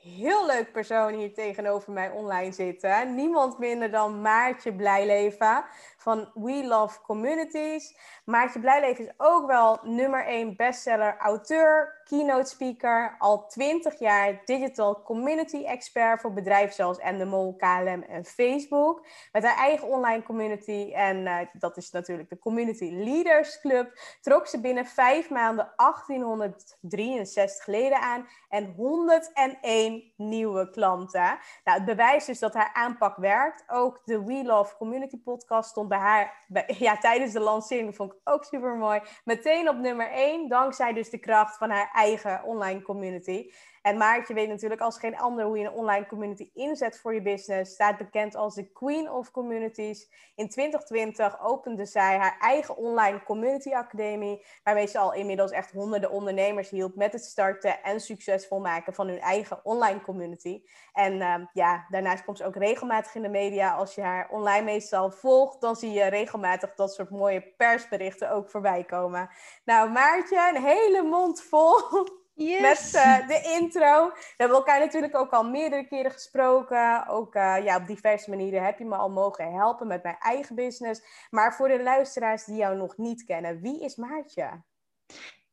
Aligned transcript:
heel 0.00 0.46
leuk 0.46 0.72
persoon 0.72 1.12
hier 1.12 1.34
tegenover 1.34 1.92
mij 1.92 2.10
online 2.10 2.52
zitten. 2.52 3.14
Niemand 3.14 3.58
minder 3.58 3.90
dan 3.90 4.20
Maartje 4.20 4.74
Blijleven 4.74 5.64
van 5.96 6.30
We 6.34 6.64
Love 6.66 7.00
Communities. 7.00 7.96
Maartje 8.24 8.60
Blijleven 8.60 9.04
is 9.04 9.12
ook 9.16 9.46
wel 9.46 9.78
nummer 9.82 10.26
1 10.26 10.56
bestseller, 10.56 11.16
auteur, 11.18 12.00
keynote 12.04 12.48
speaker. 12.48 13.16
Al 13.18 13.46
20 13.46 13.98
jaar 13.98 14.42
digital 14.44 15.02
community 15.02 15.64
expert 15.64 16.20
voor 16.20 16.32
bedrijven 16.32 16.74
zoals 16.74 16.98
Endemol, 16.98 17.56
KLM 17.56 18.02
en 18.02 18.24
Facebook. 18.24 19.06
Met 19.32 19.44
haar 19.44 19.56
eigen 19.56 19.88
online 19.88 20.22
community 20.22 20.90
en 20.94 21.16
uh, 21.16 21.38
dat 21.52 21.76
is 21.76 21.90
natuurlijk 21.90 22.28
de 22.28 22.38
Community 22.38 22.90
Leaders 22.92 23.60
Club. 23.60 23.98
Trok 24.20 24.46
ze 24.46 24.60
binnen 24.60 24.86
vijf 24.86 25.30
maanden 25.30 25.72
1863 25.76 27.66
leden 27.66 28.00
aan 28.00 28.28
en 28.48 28.72
101 28.76 29.89
nieuwe 30.16 30.70
klanten. 30.70 31.38
Nou, 31.64 31.78
het 31.78 31.84
bewijst 31.84 32.26
dus 32.26 32.38
dat 32.38 32.54
haar 32.54 32.70
aanpak 32.72 33.16
werkt. 33.16 33.64
Ook 33.68 34.00
de 34.04 34.24
We 34.24 34.42
Love 34.44 34.76
Community 34.76 35.22
podcast 35.22 35.70
stond 35.70 35.88
bij 35.88 35.98
haar 35.98 36.46
ja, 36.86 36.96
tijdens 36.96 37.32
de 37.32 37.40
lancering, 37.40 37.96
vond 37.96 38.12
ik 38.12 38.18
ook 38.24 38.44
super 38.44 38.76
mooi. 38.76 39.00
Meteen 39.24 39.68
op 39.68 39.76
nummer 39.76 40.10
1, 40.10 40.48
dankzij 40.48 40.92
dus 40.92 41.10
de 41.10 41.18
kracht 41.18 41.56
van 41.56 41.70
haar 41.70 41.90
eigen 41.92 42.44
online 42.44 42.82
community. 42.82 43.50
En 43.82 43.96
Maartje 43.96 44.34
weet 44.34 44.48
natuurlijk 44.48 44.80
als 44.80 44.98
geen 44.98 45.18
ander 45.18 45.44
hoe 45.44 45.58
je 45.58 45.64
een 45.64 45.72
online 45.72 46.06
community 46.06 46.50
inzet 46.54 47.00
voor 47.00 47.14
je 47.14 47.22
business. 47.22 47.72
Staat 47.72 47.98
bekend 47.98 48.34
als 48.34 48.54
de 48.54 48.72
Queen 48.72 49.10
of 49.10 49.30
Communities. 49.30 50.10
In 50.34 50.48
2020 50.48 51.40
opende 51.40 51.86
zij 51.86 52.16
haar 52.16 52.36
eigen 52.40 52.76
online 52.76 53.22
community 53.22 53.70
academie. 53.72 54.46
Waarmee 54.64 54.86
ze 54.86 54.98
al 54.98 55.14
inmiddels 55.14 55.50
echt 55.50 55.72
honderden 55.72 56.10
ondernemers 56.10 56.70
hielp 56.70 56.94
met 56.94 57.12
het 57.12 57.24
starten 57.24 57.82
en 57.82 58.00
succesvol 58.00 58.60
maken 58.60 58.94
van 58.94 59.08
hun 59.08 59.20
eigen 59.20 59.64
online 59.64 60.00
community. 60.00 60.62
En 60.92 61.14
uh, 61.14 61.34
ja, 61.52 61.86
daarnaast 61.88 62.24
komt 62.24 62.38
ze 62.38 62.44
ook 62.44 62.56
regelmatig 62.56 63.14
in 63.14 63.22
de 63.22 63.28
media. 63.28 63.74
Als 63.74 63.94
je 63.94 64.02
haar 64.02 64.28
online 64.30 64.64
meestal 64.64 65.10
volgt, 65.10 65.60
dan 65.60 65.76
zie 65.76 65.92
je 65.92 66.04
regelmatig 66.04 66.74
dat 66.74 66.94
soort 66.94 67.10
mooie 67.10 67.54
persberichten 67.56 68.30
ook 68.30 68.50
voorbij 68.50 68.84
komen. 68.84 69.30
Nou, 69.64 69.90
Maartje, 69.90 70.52
een 70.54 70.62
hele 70.62 71.02
mond 71.02 71.42
vol 71.42 71.76
Yes. 72.44 72.60
met 72.60 73.04
uh, 73.04 73.28
de 73.28 73.58
intro. 73.60 74.08
We 74.08 74.34
hebben 74.36 74.56
elkaar 74.56 74.78
natuurlijk 74.78 75.16
ook 75.16 75.30
al 75.30 75.44
meerdere 75.44 75.86
keren 75.86 76.10
gesproken. 76.10 77.06
Ook 77.08 77.34
uh, 77.34 77.64
ja, 77.64 77.76
op 77.76 77.86
diverse 77.86 78.30
manieren 78.30 78.64
heb 78.64 78.78
je 78.78 78.84
me 78.84 78.96
al 78.96 79.10
mogen 79.10 79.52
helpen 79.52 79.86
met 79.86 80.02
mijn 80.02 80.16
eigen 80.18 80.54
business. 80.54 81.02
Maar 81.30 81.54
voor 81.54 81.68
de 81.68 81.82
luisteraars 81.82 82.44
die 82.44 82.56
jou 82.56 82.76
nog 82.76 82.96
niet 82.96 83.24
kennen, 83.24 83.60
wie 83.60 83.84
is 83.84 83.96
Maartje? 83.96 84.62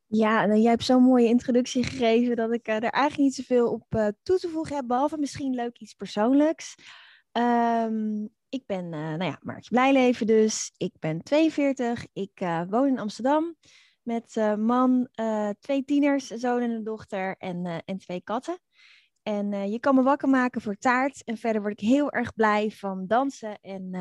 Ja, 0.06 0.46
nou, 0.46 0.60
jij 0.60 0.70
hebt 0.70 0.84
zo'n 0.84 1.02
mooie 1.02 1.26
introductie 1.26 1.84
gegeven 1.84 2.36
dat 2.36 2.52
ik 2.52 2.68
uh, 2.68 2.74
er 2.74 2.82
eigenlijk 2.82 3.16
niet 3.16 3.34
zoveel 3.34 3.72
op 3.72 4.12
toe 4.22 4.38
te 4.38 4.48
voegen 4.48 4.76
heb. 4.76 4.86
Behalve 4.86 5.18
misschien 5.18 5.54
leuk 5.54 5.78
iets 5.78 5.94
persoonlijks. 5.94 6.74
Um, 7.32 8.28
ik 8.48 8.66
ben, 8.66 8.88
nou 8.88 9.24
ja, 9.24 9.38
Maartje 9.42 9.70
Blijleven 9.70 10.26
dus. 10.26 10.72
Ik 10.76 10.92
ben 10.98 11.22
42. 11.22 12.06
Ik 12.12 12.40
woon 12.68 12.86
in 12.86 12.98
Amsterdam 12.98 13.56
met 14.08 14.36
uh, 14.36 14.54
man, 14.54 15.08
uh, 15.20 15.50
twee 15.60 15.84
tieners, 15.84 16.30
een 16.30 16.38
zoon 16.38 16.60
en 16.60 16.70
een 16.70 16.84
dochter 16.84 17.36
en, 17.36 17.64
uh, 17.64 17.78
en 17.84 17.98
twee 17.98 18.20
katten. 18.20 18.58
En 19.22 19.70
je 19.70 19.80
kan 19.80 19.94
me 19.94 20.02
wakker 20.02 20.28
maken 20.28 20.60
voor 20.60 20.76
taart. 20.76 21.24
En 21.24 21.36
verder 21.36 21.60
word 21.60 21.80
ik 21.80 21.88
heel 21.88 22.10
erg 22.10 22.34
blij 22.34 22.70
van 22.70 23.06
dansen 23.06 23.60
en, 23.60 23.94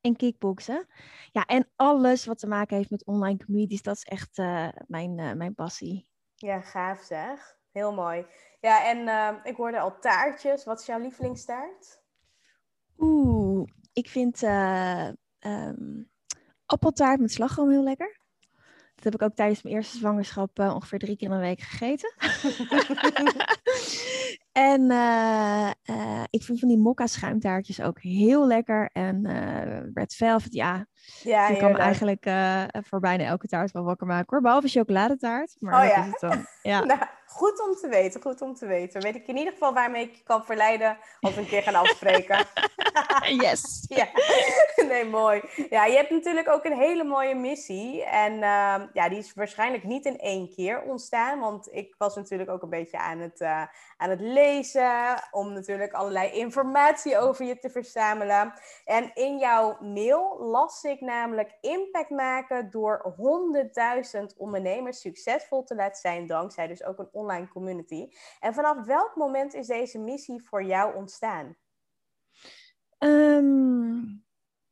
en 0.00 0.16
kickboksen. 0.16 0.86
Ja, 1.32 1.44
en 1.44 1.70
alles 1.76 2.26
wat 2.26 2.38
te 2.38 2.46
maken 2.46 2.76
heeft 2.76 2.90
met 2.90 3.04
online 3.04 3.44
communities, 3.44 3.82
dat 3.82 3.96
is 3.96 4.04
echt 4.04 4.36
mijn, 4.86 5.14
mijn 5.14 5.54
passie. 5.54 6.08
Ja, 6.34 6.60
gaaf 6.60 7.00
zeg. 7.00 7.58
Heel 7.72 7.92
mooi. 7.92 8.26
Ja, 8.60 8.84
en 8.84 9.40
ik 9.42 9.56
hoorde 9.56 9.80
al 9.80 9.98
taartjes. 9.98 10.64
Wat 10.64 10.80
is 10.80 10.86
jouw 10.86 10.98
lievelingstaart? 10.98 12.02
Oeh, 12.98 13.68
ik 13.92 14.08
vind 14.08 14.42
um, 14.42 16.10
appeltaart 16.66 17.20
met 17.20 17.32
slagroom 17.32 17.70
heel 17.70 17.82
lekker. 17.82 18.22
Dat 19.04 19.12
heb 19.12 19.22
ik 19.22 19.28
ook 19.28 19.36
tijdens 19.36 19.62
mijn 19.62 19.74
eerste 19.74 19.96
zwangerschap 19.96 20.58
uh, 20.58 20.74
ongeveer 20.74 20.98
drie 20.98 21.16
keer 21.16 21.28
in 21.28 21.34
een 21.34 21.40
week 21.40 21.60
gegeten. 21.60 22.14
en 24.70 24.80
uh, 24.80 25.70
uh, 25.84 26.22
ik 26.30 26.42
vind 26.42 26.58
van 26.58 26.68
die 26.68 26.78
mokka 26.78 27.06
schuimtaartjes 27.06 27.80
ook 27.80 28.00
heel 28.00 28.46
lekker. 28.46 28.90
En 28.92 29.26
red 29.94 30.14
velvet, 30.14 30.52
ja. 30.52 30.86
ja 31.22 31.48
je 31.48 31.56
kan 31.56 31.76
eigenlijk 31.76 32.30
voor 32.70 33.00
bijna 33.00 33.24
elke 33.24 33.46
taart 33.46 33.70
wel 33.70 33.84
wakker 33.84 34.06
maken 34.06 34.26
hoor. 34.28 34.40
Behalve 34.40 34.68
chocoladetaart. 34.68 35.56
Maar 35.58 35.82
oh, 35.82 35.88
ja. 35.88 36.00
is 36.00 36.06
het 36.06 36.20
dan. 36.20 36.46
Ja. 36.62 36.84
nou, 36.84 37.00
goed 37.34 37.66
om 37.68 37.74
te 37.74 37.88
weten, 37.88 38.22
goed 38.22 38.42
om 38.42 38.54
te 38.54 38.66
weten. 38.66 39.00
Weet 39.00 39.14
ik 39.14 39.26
in 39.26 39.36
ieder 39.36 39.52
geval 39.52 39.74
waarmee 39.74 40.02
ik 40.02 40.14
je 40.14 40.22
kan 40.22 40.44
verleiden 40.44 40.98
als 41.20 41.34
we 41.34 41.40
een 41.40 41.46
keer 41.46 41.62
gaan 41.62 41.74
afspreken. 41.74 42.46
yes. 43.44 43.84
ja, 44.00 44.08
nee, 44.88 45.04
mooi. 45.04 45.42
Ja, 45.70 45.84
je 45.84 45.96
hebt 45.96 46.10
natuurlijk 46.10 46.48
ook 46.48 46.64
een 46.64 46.78
hele 46.78 47.04
mooie 47.04 47.34
missie. 47.34 48.04
En 48.04 48.32
uh, 48.32 48.82
ja, 48.92 49.08
die 49.08 49.18
is 49.18 49.34
waarschijnlijk 49.34 49.84
niet 49.84 50.04
in 50.04 50.18
één 50.18 50.50
keer 50.54 50.82
ontstaan. 50.82 51.40
Want 51.40 51.68
ik 51.72 51.94
was 51.98 52.14
natuurlijk 52.14 52.50
ook 52.50 52.62
een 52.62 52.68
beetje 52.68 52.98
aan 52.98 53.18
het, 53.18 53.40
uh, 53.40 53.62
aan 53.96 54.10
het 54.10 54.20
lezen. 54.20 55.22
Om 55.30 55.52
natuurlijk 55.52 55.92
allerlei 55.92 56.30
informatie 56.30 57.18
over 57.18 57.44
je 57.44 57.58
te 57.58 57.70
verzamelen. 57.70 58.52
En 58.84 59.10
in 59.14 59.38
jouw 59.38 59.76
mail 59.80 60.36
las 60.40 60.82
ik 60.82 61.00
namelijk 61.00 61.52
impact 61.60 62.10
maken 62.10 62.70
door 62.70 63.14
100.000 64.20 64.36
ondernemers 64.36 65.00
succesvol 65.00 65.64
te 65.64 65.74
laten 65.74 66.00
zijn. 66.00 66.26
Dankzij 66.26 66.66
dus 66.66 66.84
ook 66.84 66.98
een 66.98 67.10
online 67.24 67.48
community. 67.48 68.06
En 68.40 68.54
vanaf 68.54 68.86
welk 68.86 69.16
moment 69.16 69.54
is 69.54 69.66
deze 69.66 69.98
missie 69.98 70.42
voor 70.42 70.64
jou 70.64 70.96
ontstaan? 70.96 71.56
Um, 72.98 74.24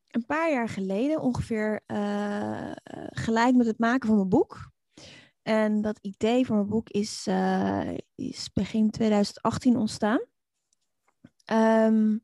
een 0.09 0.27
paar 0.27 0.51
jaar 0.51 0.69
geleden, 0.69 1.21
ongeveer 1.21 1.81
uh, 1.87 2.73
gelijk 3.11 3.55
met 3.55 3.67
het 3.67 3.79
maken 3.79 4.09
van 4.09 4.17
mijn 4.17 4.29
boek. 4.29 4.71
En 5.43 5.81
dat 5.81 5.99
idee 6.01 6.47
voor 6.47 6.57
mijn 6.57 6.69
boek 6.69 6.89
is, 6.89 7.27
uh, 7.27 7.97
is 8.15 8.53
begin 8.53 8.91
2018 8.91 9.77
ontstaan. 9.77 10.21
Um, 11.53 12.23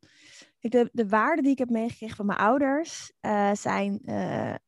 de, 0.61 0.89
de 0.93 1.09
waarden 1.09 1.43
die 1.43 1.53
ik 1.53 1.59
heb 1.59 1.71
meegekregen 1.71 2.17
van 2.17 2.27
mijn 2.27 2.39
ouders 2.39 3.13
uh, 3.21 3.51
zijn 3.53 4.01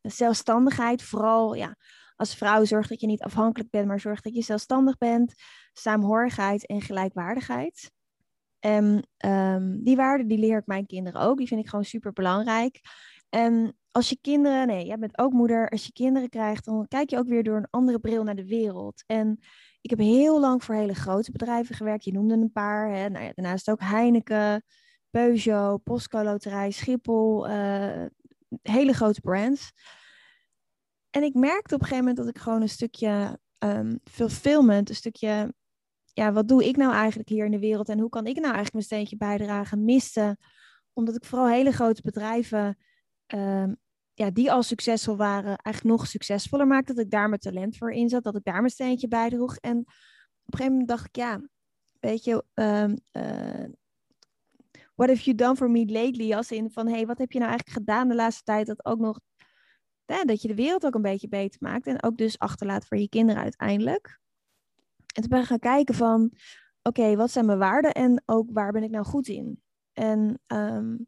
zelfstandigheid. 0.02 1.02
Vooral 1.02 1.54
ja, 1.54 1.76
als 2.20 2.34
vrouw 2.34 2.64
zorg 2.64 2.86
dat 2.86 3.00
je 3.00 3.06
niet 3.06 3.22
afhankelijk 3.22 3.70
bent, 3.70 3.86
maar 3.86 4.00
zorg 4.00 4.20
dat 4.20 4.34
je 4.34 4.42
zelfstandig 4.42 4.98
bent. 4.98 5.34
Saamhorigheid 5.72 6.66
en 6.66 6.80
gelijkwaardigheid. 6.80 7.90
En 8.58 9.08
ehm, 9.16 9.76
die 9.82 9.96
waarden 9.96 10.28
die 10.28 10.38
leer 10.38 10.58
ik 10.58 10.66
mijn 10.66 10.86
kinderen 10.86 11.20
ook. 11.20 11.38
Die 11.38 11.46
vind 11.46 11.60
ik 11.60 11.68
gewoon 11.68 11.84
super 11.84 12.12
belangrijk. 12.12 12.80
En 13.28 13.76
als 13.90 14.08
je 14.08 14.18
kinderen, 14.20 14.66
nee, 14.66 14.86
jij 14.86 14.98
bent 14.98 15.18
ook 15.18 15.32
moeder. 15.32 15.68
Als 15.68 15.86
je 15.86 15.92
kinderen 15.92 16.28
krijgt, 16.28 16.64
dan 16.64 16.88
kijk 16.88 17.10
je 17.10 17.18
ook 17.18 17.28
weer 17.28 17.42
door 17.42 17.56
een 17.56 17.70
andere 17.70 17.98
bril 17.98 18.22
naar 18.22 18.36
de 18.36 18.46
wereld. 18.46 19.04
En 19.06 19.38
ik 19.80 19.90
heb 19.90 19.98
heel 19.98 20.40
lang 20.40 20.64
voor 20.64 20.74
hele 20.74 20.94
grote 20.94 21.30
bedrijven 21.30 21.74
gewerkt. 21.74 22.04
Je 22.04 22.12
noemde 22.12 22.34
een 22.34 22.52
paar. 22.52 22.90
Hè. 22.90 23.08
Nou 23.08 23.24
ja, 23.24 23.32
daarnaast 23.34 23.70
ook 23.70 23.80
Heineken, 23.80 24.64
Peugeot, 25.10 25.82
Postco 25.82 26.22
Loterij, 26.22 26.70
Schiphol. 26.70 27.48
Uh, 27.48 28.06
hele 28.62 28.92
grote 28.92 29.20
brands. 29.20 29.72
En 31.10 31.22
ik 31.22 31.34
merkte 31.34 31.74
op 31.74 31.80
een 31.80 31.86
gegeven 31.86 32.08
moment 32.08 32.16
dat 32.16 32.28
ik 32.28 32.42
gewoon 32.42 32.62
een 32.62 32.68
stukje 32.68 33.38
um, 33.58 34.00
fulfillment, 34.04 34.88
een 34.88 34.94
stukje, 34.94 35.54
ja, 36.12 36.32
wat 36.32 36.48
doe 36.48 36.64
ik 36.64 36.76
nou 36.76 36.92
eigenlijk 36.92 37.28
hier 37.28 37.44
in 37.44 37.50
de 37.50 37.58
wereld 37.58 37.88
en 37.88 37.98
hoe 37.98 38.08
kan 38.08 38.26
ik 38.26 38.34
nou 38.34 38.54
eigenlijk 38.54 38.72
mijn 38.72 38.84
steentje 38.84 39.16
bijdragen, 39.16 39.84
miste. 39.84 40.38
Omdat 40.92 41.16
ik 41.16 41.24
vooral 41.24 41.48
hele 41.48 41.72
grote 41.72 42.02
bedrijven, 42.02 42.78
um, 43.34 43.76
ja, 44.14 44.30
die 44.30 44.52
al 44.52 44.62
succesvol 44.62 45.16
waren, 45.16 45.56
eigenlijk 45.56 45.96
nog 45.96 46.06
succesvoller 46.06 46.66
maakte. 46.66 46.94
Dat 46.94 47.04
ik 47.04 47.10
daar 47.10 47.28
mijn 47.28 47.40
talent 47.40 47.76
voor 47.76 47.92
inzet, 47.92 48.22
dat 48.22 48.36
ik 48.36 48.44
daar 48.44 48.58
mijn 48.60 48.70
steentje 48.70 49.08
bijdroeg. 49.08 49.56
En 49.56 49.78
op 49.78 49.86
een 49.86 50.58
gegeven 50.58 50.70
moment 50.72 50.88
dacht 50.88 51.06
ik, 51.06 51.16
ja, 51.16 51.40
weet 52.00 52.24
je, 52.24 52.44
um, 52.54 52.96
uh, 53.12 53.68
what 54.94 55.08
have 55.08 55.22
you 55.22 55.34
done 55.34 55.56
for 55.56 55.70
me 55.70 55.86
lately? 55.86 56.34
Als 56.34 56.50
in 56.50 56.70
van, 56.70 56.88
hey, 56.88 57.06
wat 57.06 57.18
heb 57.18 57.32
je 57.32 57.38
nou 57.38 57.50
eigenlijk 57.50 57.78
gedaan 57.78 58.08
de 58.08 58.14
laatste 58.14 58.42
tijd 58.42 58.66
dat 58.66 58.84
ook 58.84 58.98
nog 58.98 59.20
dat 60.24 60.42
je 60.42 60.48
de 60.48 60.54
wereld 60.54 60.86
ook 60.86 60.94
een 60.94 61.02
beetje 61.02 61.28
beter 61.28 61.58
maakt 61.62 61.86
en 61.86 62.02
ook 62.02 62.16
dus 62.16 62.38
achterlaat 62.38 62.86
voor 62.86 62.98
je 62.98 63.08
kinderen 63.08 63.42
uiteindelijk. 63.42 64.20
En 65.14 65.22
toen 65.22 65.28
ben 65.28 65.40
ik 65.40 65.46
gaan 65.46 65.58
kijken 65.58 65.94
van, 65.94 66.32
oké, 66.82 67.16
wat 67.16 67.30
zijn 67.30 67.46
mijn 67.46 67.58
waarden 67.58 67.92
en 67.92 68.22
ook 68.26 68.48
waar 68.52 68.72
ben 68.72 68.82
ik 68.82 68.90
nou 68.90 69.04
goed 69.04 69.28
in? 69.28 69.62
En 69.92 70.18
um, 70.46 71.06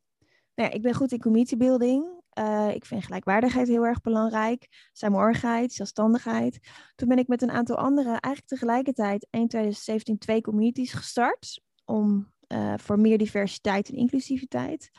nou 0.55 0.69
ja, 0.69 0.71
ik 0.71 0.83
ben 0.83 0.95
goed 0.95 1.13
in 1.13 1.21
community 1.21 1.57
building. 1.57 2.21
Uh, 2.39 2.71
ik 2.75 2.85
vind 2.85 3.05
gelijkwaardigheid 3.05 3.69
heel 3.69 3.87
erg 3.87 4.01
belangrijk. 4.01 4.89
Saamhorigheid, 4.93 5.73
zelfstandigheid. 5.73 6.59
Toen 6.95 7.09
ben 7.09 7.19
ik 7.19 7.29
met 7.29 7.43
een 7.43 7.51
aantal 7.51 7.77
anderen 7.77 8.21
eigenlijk 8.21 8.47
tegelijkertijd 8.47 9.27
in 9.31 9.49
2017 9.49 10.19
twee 10.19 10.41
communities 10.41 10.93
gestart. 10.93 11.61
Om, 11.85 12.33
uh, 12.49 12.75
voor 12.77 12.99
meer 12.99 13.19
diversiteit 13.19 13.89
en 13.89 13.97
inclusiviteit. 13.97 14.91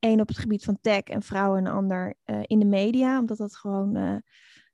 Eén 0.00 0.20
op 0.20 0.28
het 0.28 0.38
gebied 0.38 0.64
van 0.64 0.78
tech 0.80 1.02
en 1.02 1.22
vrouwen 1.22 1.66
en 1.66 1.72
ander 1.72 2.14
uh, 2.24 2.40
in 2.42 2.58
de 2.58 2.64
media. 2.64 3.18
Omdat 3.18 3.36
dat 3.36 3.56
gewoon 3.56 3.96
uh, 3.96 4.16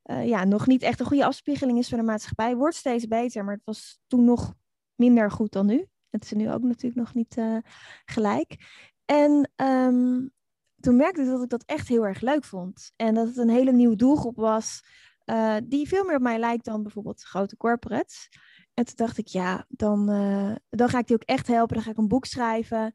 uh, 0.04 0.26
ja, 0.26 0.44
nog 0.44 0.66
niet 0.66 0.82
echt 0.82 1.00
een 1.00 1.06
goede 1.06 1.24
afspiegeling 1.24 1.78
is 1.78 1.88
van 1.88 1.98
de 1.98 2.04
maatschappij. 2.04 2.56
Wordt 2.56 2.76
steeds 2.76 3.06
beter, 3.06 3.44
maar 3.44 3.54
het 3.54 3.64
was 3.64 3.98
toen 4.06 4.24
nog 4.24 4.54
minder 4.94 5.30
goed 5.30 5.52
dan 5.52 5.66
nu. 5.66 5.86
Het 6.10 6.24
is 6.24 6.32
nu 6.32 6.52
ook 6.52 6.62
natuurlijk 6.62 6.96
nog 6.96 7.14
niet 7.14 7.36
gelijk. 8.04 8.56
En 9.04 9.50
um, 9.56 10.30
toen 10.80 10.96
merkte 10.96 11.20
ik 11.20 11.26
dat 11.26 11.42
ik 11.42 11.48
dat 11.48 11.64
echt 11.66 11.88
heel 11.88 12.06
erg 12.06 12.20
leuk 12.20 12.44
vond. 12.44 12.92
En 12.96 13.14
dat 13.14 13.26
het 13.26 13.36
een 13.36 13.48
hele 13.48 13.72
nieuwe 13.72 13.96
doelgroep 13.96 14.36
was. 14.36 14.82
die 15.64 15.88
veel 15.88 16.04
meer 16.04 16.16
op 16.16 16.22
mij 16.22 16.38
lijkt 16.38 16.64
dan 16.64 16.82
bijvoorbeeld 16.82 17.22
grote 17.22 17.56
corporates. 17.56 18.28
En 18.74 18.84
toen 18.84 18.96
dacht 18.96 19.18
ik, 19.18 19.26
ja, 19.26 19.66
dan, 19.68 20.06
dan 20.68 20.88
ga 20.88 20.98
ik 20.98 21.06
die 21.06 21.16
ook 21.16 21.22
echt 21.22 21.46
helpen. 21.46 21.74
Dan 21.74 21.84
ga 21.84 21.90
ik 21.90 21.98
een 21.98 22.08
boek 22.08 22.24
schrijven. 22.24 22.94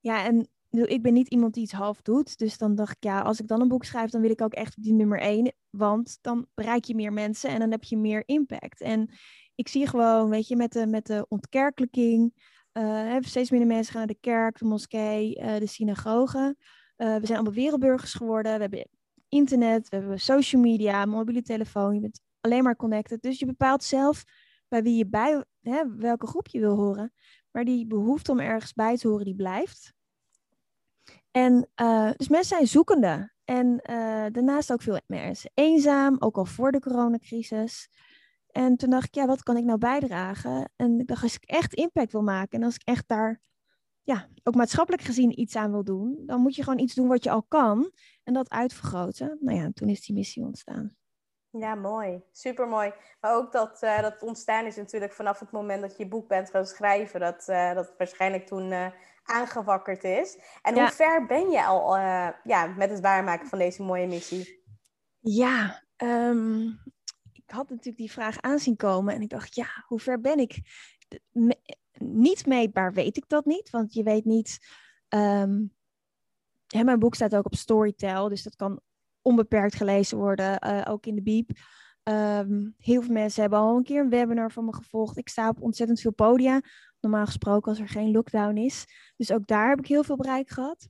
Ja, 0.00 0.24
en 0.24 0.48
ik 0.84 1.02
ben 1.02 1.12
niet 1.12 1.28
iemand 1.28 1.54
die 1.54 1.62
iets 1.62 1.72
half 1.72 2.02
doet. 2.02 2.38
Dus 2.38 2.58
dan 2.58 2.74
dacht 2.74 2.96
ik, 2.96 3.04
ja, 3.04 3.20
als 3.20 3.40
ik 3.40 3.46
dan 3.46 3.60
een 3.60 3.68
boek 3.68 3.84
schrijf, 3.84 4.10
dan 4.10 4.20
wil 4.20 4.30
ik 4.30 4.40
ook 4.40 4.52
echt 4.52 4.82
die 4.82 4.92
nummer 4.92 5.20
één. 5.20 5.54
Want 5.70 6.18
dan 6.20 6.46
bereik 6.54 6.84
je 6.84 6.94
meer 6.94 7.12
mensen 7.12 7.50
en 7.50 7.58
dan 7.58 7.70
heb 7.70 7.84
je 7.84 7.96
meer 7.96 8.22
impact. 8.26 8.80
En 8.80 9.10
ik 9.54 9.68
zie 9.68 9.86
gewoon, 9.86 10.28
weet 10.28 10.48
je, 10.48 10.56
met 10.56 10.72
de, 10.72 10.86
met 10.86 11.06
de 11.06 11.26
ontkerkelijking. 11.28 12.44
Uh, 12.72 13.16
steeds 13.20 13.50
minder 13.50 13.68
mensen 13.68 13.92
gaan 13.92 14.06
naar 14.06 14.14
de 14.14 14.20
kerk, 14.20 14.58
de 14.58 14.64
moskee, 14.64 15.38
uh, 15.38 15.56
de 15.56 15.66
synagoge. 15.66 16.56
Uh, 16.96 17.16
we 17.16 17.26
zijn 17.26 17.38
allemaal 17.38 17.52
wereldburgers 17.52 18.14
geworden. 18.14 18.54
We 18.54 18.60
hebben 18.60 18.88
internet, 19.28 19.88
we 19.88 19.96
hebben 19.96 20.20
social 20.20 20.62
media, 20.62 21.04
mobiele 21.04 21.42
telefoon. 21.42 21.94
Je 21.94 22.00
bent 22.00 22.20
alleen 22.40 22.62
maar 22.62 22.76
connected. 22.76 23.22
Dus 23.22 23.38
je 23.38 23.46
bepaalt 23.46 23.84
zelf 23.84 24.24
bij 24.68 24.82
wie 24.82 24.96
je 24.96 25.06
bij, 25.06 25.44
hè, 25.60 25.96
welke 25.96 26.26
groep 26.26 26.46
je 26.48 26.60
wil 26.60 26.76
horen. 26.76 27.12
Maar 27.50 27.64
die 27.64 27.86
behoefte 27.86 28.30
om 28.30 28.40
ergens 28.40 28.72
bij 28.72 28.96
te 28.96 29.08
horen, 29.08 29.24
die 29.24 29.34
blijft. 29.34 29.94
En 31.36 31.68
uh, 31.80 32.10
dus 32.16 32.28
mensen 32.28 32.56
zijn 32.56 32.66
zoekende. 32.66 33.32
En 33.44 33.66
uh, 33.66 34.26
daarnaast 34.32 34.72
ook 34.72 34.82
veel 34.82 35.00
mensen 35.06 35.50
eenzaam, 35.54 36.16
ook 36.18 36.36
al 36.36 36.44
voor 36.44 36.72
de 36.72 36.80
coronacrisis. 36.80 37.90
En 38.50 38.76
toen 38.76 38.90
dacht 38.90 39.06
ik, 39.06 39.14
ja, 39.14 39.26
wat 39.26 39.42
kan 39.42 39.56
ik 39.56 39.64
nou 39.64 39.78
bijdragen? 39.78 40.70
En 40.76 41.00
ik 41.00 41.06
dacht, 41.06 41.22
als 41.22 41.34
ik 41.34 41.44
echt 41.44 41.74
impact 41.74 42.12
wil 42.12 42.22
maken 42.22 42.58
en 42.58 42.64
als 42.64 42.74
ik 42.74 42.82
echt 42.84 43.08
daar, 43.08 43.40
ja, 44.02 44.28
ook 44.42 44.54
maatschappelijk 44.54 45.02
gezien 45.02 45.40
iets 45.40 45.56
aan 45.56 45.70
wil 45.70 45.84
doen, 45.84 46.22
dan 46.26 46.40
moet 46.40 46.54
je 46.54 46.62
gewoon 46.62 46.78
iets 46.78 46.94
doen 46.94 47.08
wat 47.08 47.24
je 47.24 47.30
al 47.30 47.42
kan 47.42 47.90
en 48.22 48.32
dat 48.32 48.50
uitvergroten. 48.50 49.38
Nou 49.40 49.58
ja, 49.58 49.70
toen 49.74 49.88
is 49.88 50.06
die 50.06 50.16
missie 50.16 50.44
ontstaan. 50.44 50.96
Ja, 51.50 51.74
mooi. 51.74 52.22
Super 52.32 52.68
mooi. 52.68 52.92
Maar 53.20 53.34
ook 53.34 53.52
dat, 53.52 53.82
uh, 53.82 54.00
dat 54.00 54.22
ontstaan 54.22 54.66
is 54.66 54.76
natuurlijk 54.76 55.12
vanaf 55.12 55.38
het 55.38 55.50
moment 55.50 55.80
dat 55.80 55.96
je 55.96 56.02
je 56.02 56.08
boek 56.08 56.28
bent 56.28 56.50
gaan 56.50 56.66
schrijven. 56.66 57.20
Dat, 57.20 57.44
dat 57.46 57.94
waarschijnlijk 57.98 58.46
toen 58.46 58.92
aangewakkerd 59.26 60.04
is. 60.04 60.38
En 60.62 60.74
hoe 60.74 60.90
ver 60.90 61.26
ben 61.26 61.50
je 61.50 61.64
al 61.64 61.96
ja, 62.42 62.66
met 62.76 62.90
het 62.90 63.00
waarmaken 63.00 63.46
van 63.46 63.58
deze 63.58 63.82
mooie 63.82 64.06
missie? 64.06 64.64
Ja, 65.20 65.82
um, 65.96 66.80
ik 67.32 67.50
had 67.50 67.68
natuurlijk 67.68 67.96
die 67.96 68.12
vraag 68.12 68.40
aanzien 68.40 68.76
komen. 68.76 69.14
En 69.14 69.20
ik 69.20 69.28
dacht, 69.28 69.54
ja, 69.54 69.84
hoe 69.86 70.00
ver 70.00 70.20
ben 70.20 70.38
ik? 70.38 70.60
Me 71.30 71.58
niet 71.98 72.46
meetbaar 72.46 72.92
weet 72.92 73.16
ik 73.16 73.28
dat 73.28 73.44
niet. 73.44 73.70
Want 73.70 73.94
je 73.94 74.02
weet 74.02 74.24
niet... 74.24 74.58
Um, 75.08 75.74
hè, 76.66 76.84
mijn 76.84 76.98
boek 76.98 77.14
staat 77.14 77.36
ook 77.36 77.46
op 77.46 77.54
Storytel. 77.54 78.28
Dus 78.28 78.42
dat 78.42 78.56
kan 78.56 78.80
onbeperkt 79.22 79.74
gelezen 79.74 80.18
worden, 80.18 80.66
uh, 80.66 80.82
ook 80.88 81.06
in 81.06 81.14
de 81.14 81.22
Biep. 81.22 81.50
Um, 82.02 82.74
heel 82.78 83.02
veel 83.02 83.12
mensen 83.12 83.40
hebben 83.40 83.58
al 83.58 83.76
een 83.76 83.82
keer 83.82 84.00
een 84.00 84.08
webinar 84.08 84.52
van 84.52 84.64
me 84.64 84.74
gevolgd. 84.74 85.16
Ik 85.16 85.28
sta 85.28 85.48
op 85.48 85.62
ontzettend 85.62 86.00
veel 86.00 86.12
podia, 86.12 86.60
normaal 87.08 87.26
gesproken 87.26 87.70
als 87.70 87.80
er 87.80 87.88
geen 87.88 88.10
lockdown 88.10 88.56
is. 88.56 88.84
Dus 89.16 89.32
ook 89.32 89.46
daar 89.46 89.68
heb 89.68 89.78
ik 89.78 89.86
heel 89.86 90.04
veel 90.04 90.16
bereik 90.16 90.50
gehad. 90.50 90.88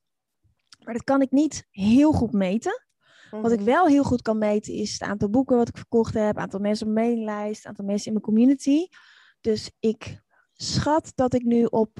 Maar 0.84 0.94
dat 0.94 1.04
kan 1.04 1.22
ik 1.22 1.30
niet 1.30 1.66
heel 1.70 2.12
goed 2.12 2.32
meten. 2.32 2.84
Wat 3.30 3.52
ik 3.52 3.58
mhm. 3.58 3.68
wel 3.68 3.86
heel 3.86 4.04
goed 4.04 4.22
kan 4.22 4.38
meten 4.38 4.72
is 4.72 4.92
het 4.92 5.02
aantal 5.02 5.30
boeken 5.30 5.56
wat 5.56 5.68
ik 5.68 5.76
verkocht 5.76 6.14
heb, 6.14 6.26
het 6.26 6.36
aantal 6.36 6.60
mensen 6.60 6.86
op 6.86 6.92
mijn 6.92 7.06
mailinglijst, 7.06 7.56
het 7.56 7.66
aantal 7.66 7.84
mensen 7.84 8.06
in 8.06 8.12
mijn 8.12 8.24
community. 8.24 8.86
Dus 9.40 9.70
ik 9.80 10.20
schat 10.52 11.12
dat 11.14 11.34
ik 11.34 11.42
nu 11.42 11.64
op 11.64 11.98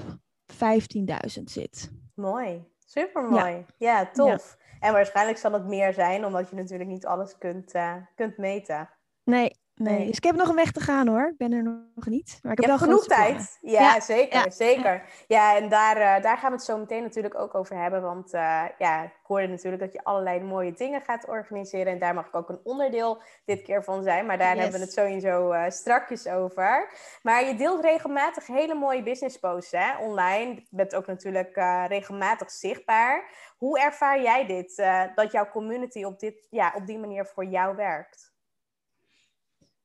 15.000 0.53 1.43
zit. 1.43 1.91
Mooi, 2.15 2.63
super 2.85 3.23
mooi. 3.23 3.51
Ja, 3.53 3.65
ja 3.77 4.09
tof. 4.11 4.57
En 4.79 4.93
waarschijnlijk 4.93 5.37
zal 5.37 5.51
het 5.51 5.65
meer 5.65 5.93
zijn, 5.93 6.25
omdat 6.25 6.49
je 6.49 6.55
natuurlijk 6.55 6.89
niet 6.89 7.05
alles 7.05 7.37
kunt, 7.37 7.75
uh, 7.75 7.95
kunt 8.15 8.37
meten. 8.37 8.89
Nee, 9.23 9.51
Nee, 9.77 10.05
dus 10.05 10.17
ik 10.17 10.23
heb 10.23 10.35
nog 10.35 10.49
een 10.49 10.55
weg 10.55 10.71
te 10.71 10.79
gaan 10.79 11.07
hoor. 11.07 11.27
Ik 11.27 11.37
ben 11.37 11.51
er 11.51 11.63
nog 11.95 12.05
niet. 12.05 12.39
Maar 12.41 12.51
ik 12.51 12.57
heb 12.57 12.67
wel 12.67 12.77
genoeg 12.77 13.07
tijd. 13.07 13.57
Ja, 13.61 13.99
zeker, 13.99 14.51
zeker. 14.51 15.03
Ja, 15.27 15.55
en 15.55 15.69
daar, 15.69 15.97
uh, 15.97 16.23
daar 16.23 16.37
gaan 16.37 16.49
we 16.49 16.55
het 16.55 16.65
zo 16.65 16.77
meteen 16.77 17.03
natuurlijk 17.03 17.35
ook 17.35 17.55
over 17.55 17.75
hebben. 17.81 18.01
Want 18.01 18.33
uh, 18.33 18.63
ja, 18.77 19.03
ik 19.03 19.11
hoorde 19.23 19.47
natuurlijk 19.47 19.81
dat 19.81 19.93
je 19.93 20.03
allerlei 20.03 20.43
mooie 20.43 20.71
dingen 20.71 21.01
gaat 21.01 21.27
organiseren. 21.27 21.93
En 21.93 21.99
daar 21.99 22.13
mag 22.13 22.27
ik 22.27 22.35
ook 22.35 22.49
een 22.49 22.59
onderdeel 22.63 23.21
dit 23.45 23.61
keer 23.61 23.83
van 23.83 24.03
zijn. 24.03 24.25
Maar 24.25 24.37
daar 24.37 24.55
hebben 24.55 24.79
we 24.79 24.85
het 24.85 24.93
sowieso 24.93 25.53
uh, 25.53 25.63
strakjes 25.67 26.27
over. 26.27 26.89
Maar 27.21 27.45
je 27.45 27.55
deelt 27.55 27.81
regelmatig 27.81 28.47
hele 28.47 28.75
mooie 28.75 29.03
business 29.03 29.39
posts 29.39 29.71
hè, 29.71 29.97
online. 29.97 30.53
Je 30.55 30.67
bent 30.69 30.95
ook 30.95 31.07
natuurlijk 31.07 31.55
regelmatig 31.87 32.51
zichtbaar. 32.51 33.29
Hoe 33.57 33.79
ervaar 33.79 34.21
jij 34.21 34.45
dit? 34.45 34.85
dat 35.15 35.31
jouw 35.31 35.49
community 35.49 36.03
op, 36.03 36.19
dit, 36.19 36.47
ja, 36.49 36.73
op 36.75 36.85
die 36.85 36.99
manier 36.99 37.25
voor 37.25 37.45
jou 37.45 37.75
werkt? 37.75 38.35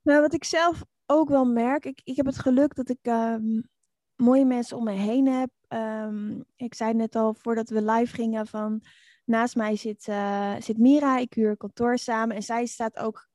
Nou, 0.03 0.21
wat 0.21 0.35
ik 0.35 0.45
zelf 0.45 0.85
ook 1.07 1.29
wel 1.29 1.45
merk, 1.45 1.85
ik, 1.85 2.01
ik 2.05 2.17
heb 2.17 2.27
het 2.27 2.39
geluk 2.39 2.75
dat 2.75 2.89
ik 2.89 3.07
um, 3.07 3.69
mooie 4.17 4.45
mensen 4.45 4.77
om 4.77 4.85
me 4.85 4.93
heen 4.93 5.27
heb. 5.27 5.51
Um, 5.69 6.45
ik 6.57 6.75
zei 6.75 6.95
net 6.95 7.17
al 7.17 7.35
voordat 7.35 7.69
we 7.69 7.83
live 7.83 8.15
gingen 8.15 8.47
van 8.47 8.83
naast 9.25 9.57
mij 9.57 9.77
zit, 9.77 10.07
uh, 10.07 10.55
zit 10.59 10.79
Mira, 10.79 11.19
ik 11.19 11.35
huur 11.35 11.57
kantoor 11.57 11.99
samen 11.99 12.37
en 12.37 12.43
zij 12.43 12.67
staat 12.67 12.99
ook 12.99 13.29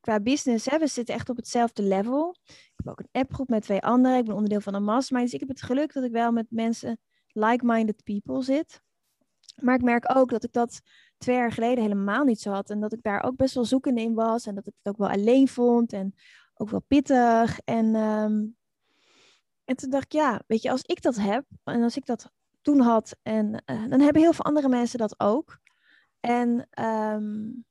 qua 0.00 0.20
business, 0.20 0.66
hè, 0.66 0.78
we 0.78 0.86
zitten 0.86 1.14
echt 1.14 1.28
op 1.28 1.36
hetzelfde 1.36 1.82
level. 1.82 2.36
Ik 2.46 2.72
heb 2.76 2.88
ook 2.88 2.98
een 2.98 3.20
appgroep 3.20 3.48
met 3.48 3.62
twee 3.62 3.80
anderen, 3.80 4.18
ik 4.18 4.24
ben 4.24 4.34
onderdeel 4.34 4.60
van 4.60 4.74
een 4.74 4.84
mastermind, 4.84 5.30
dus 5.30 5.40
ik 5.40 5.48
heb 5.48 5.56
het 5.56 5.66
geluk 5.66 5.92
dat 5.92 6.04
ik 6.04 6.12
wel 6.12 6.32
met 6.32 6.46
mensen, 6.48 6.98
like-minded 7.26 8.02
people 8.04 8.42
zit. 8.42 8.82
Maar 9.62 9.74
ik 9.74 9.82
merk 9.82 10.16
ook 10.16 10.30
dat 10.30 10.44
ik 10.44 10.52
dat 10.52 10.80
twee 11.24 11.36
jaar 11.36 11.52
geleden 11.52 11.82
helemaal 11.82 12.24
niet 12.24 12.40
zo 12.40 12.50
had. 12.50 12.70
En 12.70 12.80
dat 12.80 12.92
ik 12.92 13.02
daar 13.02 13.22
ook 13.22 13.36
best 13.36 13.54
wel 13.54 13.64
zoekende 13.64 14.00
in 14.00 14.14
was. 14.14 14.46
En 14.46 14.54
dat 14.54 14.66
ik 14.66 14.72
het 14.82 14.92
ook 14.92 14.98
wel 14.98 15.08
alleen 15.08 15.48
vond. 15.48 15.92
En 15.92 16.14
ook 16.54 16.70
wel 16.70 16.84
pittig. 16.86 17.58
En, 17.64 17.94
um, 17.94 18.56
en 19.64 19.76
toen 19.76 19.90
dacht 19.90 20.04
ik, 20.04 20.12
ja, 20.12 20.42
weet 20.46 20.62
je, 20.62 20.70
als 20.70 20.82
ik 20.82 21.02
dat 21.02 21.16
heb. 21.16 21.44
En 21.64 21.82
als 21.82 21.96
ik 21.96 22.06
dat 22.06 22.30
toen 22.62 22.80
had. 22.80 23.16
En 23.22 23.62
uh, 23.70 23.88
dan 23.88 24.00
hebben 24.00 24.22
heel 24.22 24.32
veel 24.32 24.44
andere 24.44 24.68
mensen 24.68 24.98
dat 24.98 25.20
ook. 25.20 25.58
En 26.20 26.68
um, 27.14 27.64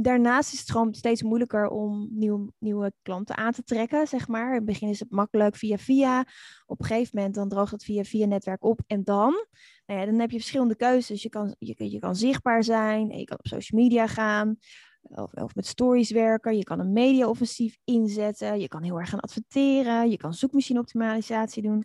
daarnaast 0.00 0.52
is 0.52 0.60
het 0.60 0.70
gewoon 0.70 0.94
steeds 0.94 1.22
moeilijker 1.22 1.68
om 1.68 2.08
nieuw, 2.10 2.52
nieuwe 2.58 2.92
klanten 3.02 3.36
aan 3.36 3.52
te 3.52 3.62
trekken, 3.62 4.06
zeg 4.06 4.28
maar. 4.28 4.48
In 4.48 4.54
het 4.54 4.64
begin 4.64 4.88
is 4.88 5.00
het 5.00 5.10
makkelijk 5.10 5.56
via 5.56 5.76
via. 5.76 6.20
Op 6.66 6.80
een 6.80 6.86
gegeven 6.86 7.10
moment 7.14 7.34
dan 7.34 7.48
droogt 7.48 7.70
het 7.70 7.84
via 7.84 8.04
via 8.04 8.26
netwerk 8.26 8.64
op. 8.64 8.80
En 8.86 9.04
dan, 9.04 9.46
nou 9.86 10.00
ja, 10.00 10.06
dan 10.06 10.18
heb 10.18 10.30
je 10.30 10.38
verschillende 10.38 10.76
keuzes. 10.76 11.22
Je 11.22 11.28
kan, 11.28 11.54
je, 11.58 11.90
je 11.90 11.98
kan 11.98 12.16
zichtbaar 12.16 12.64
zijn, 12.64 13.18
je 13.18 13.24
kan 13.24 13.38
op 13.38 13.46
social 13.46 13.80
media 13.80 14.06
gaan. 14.06 14.56
Of, 15.02 15.32
of 15.32 15.54
met 15.54 15.66
stories 15.66 16.10
werken. 16.10 16.56
Je 16.56 16.64
kan 16.64 16.80
een 16.80 16.92
media-offensief 16.92 17.76
inzetten. 17.84 18.60
Je 18.60 18.68
kan 18.68 18.82
heel 18.82 18.98
erg 18.98 19.08
gaan 19.10 19.20
adverteren. 19.20 20.10
Je 20.10 20.16
kan 20.16 20.34
zoekmachine-optimalisatie 20.34 21.62
doen. 21.62 21.84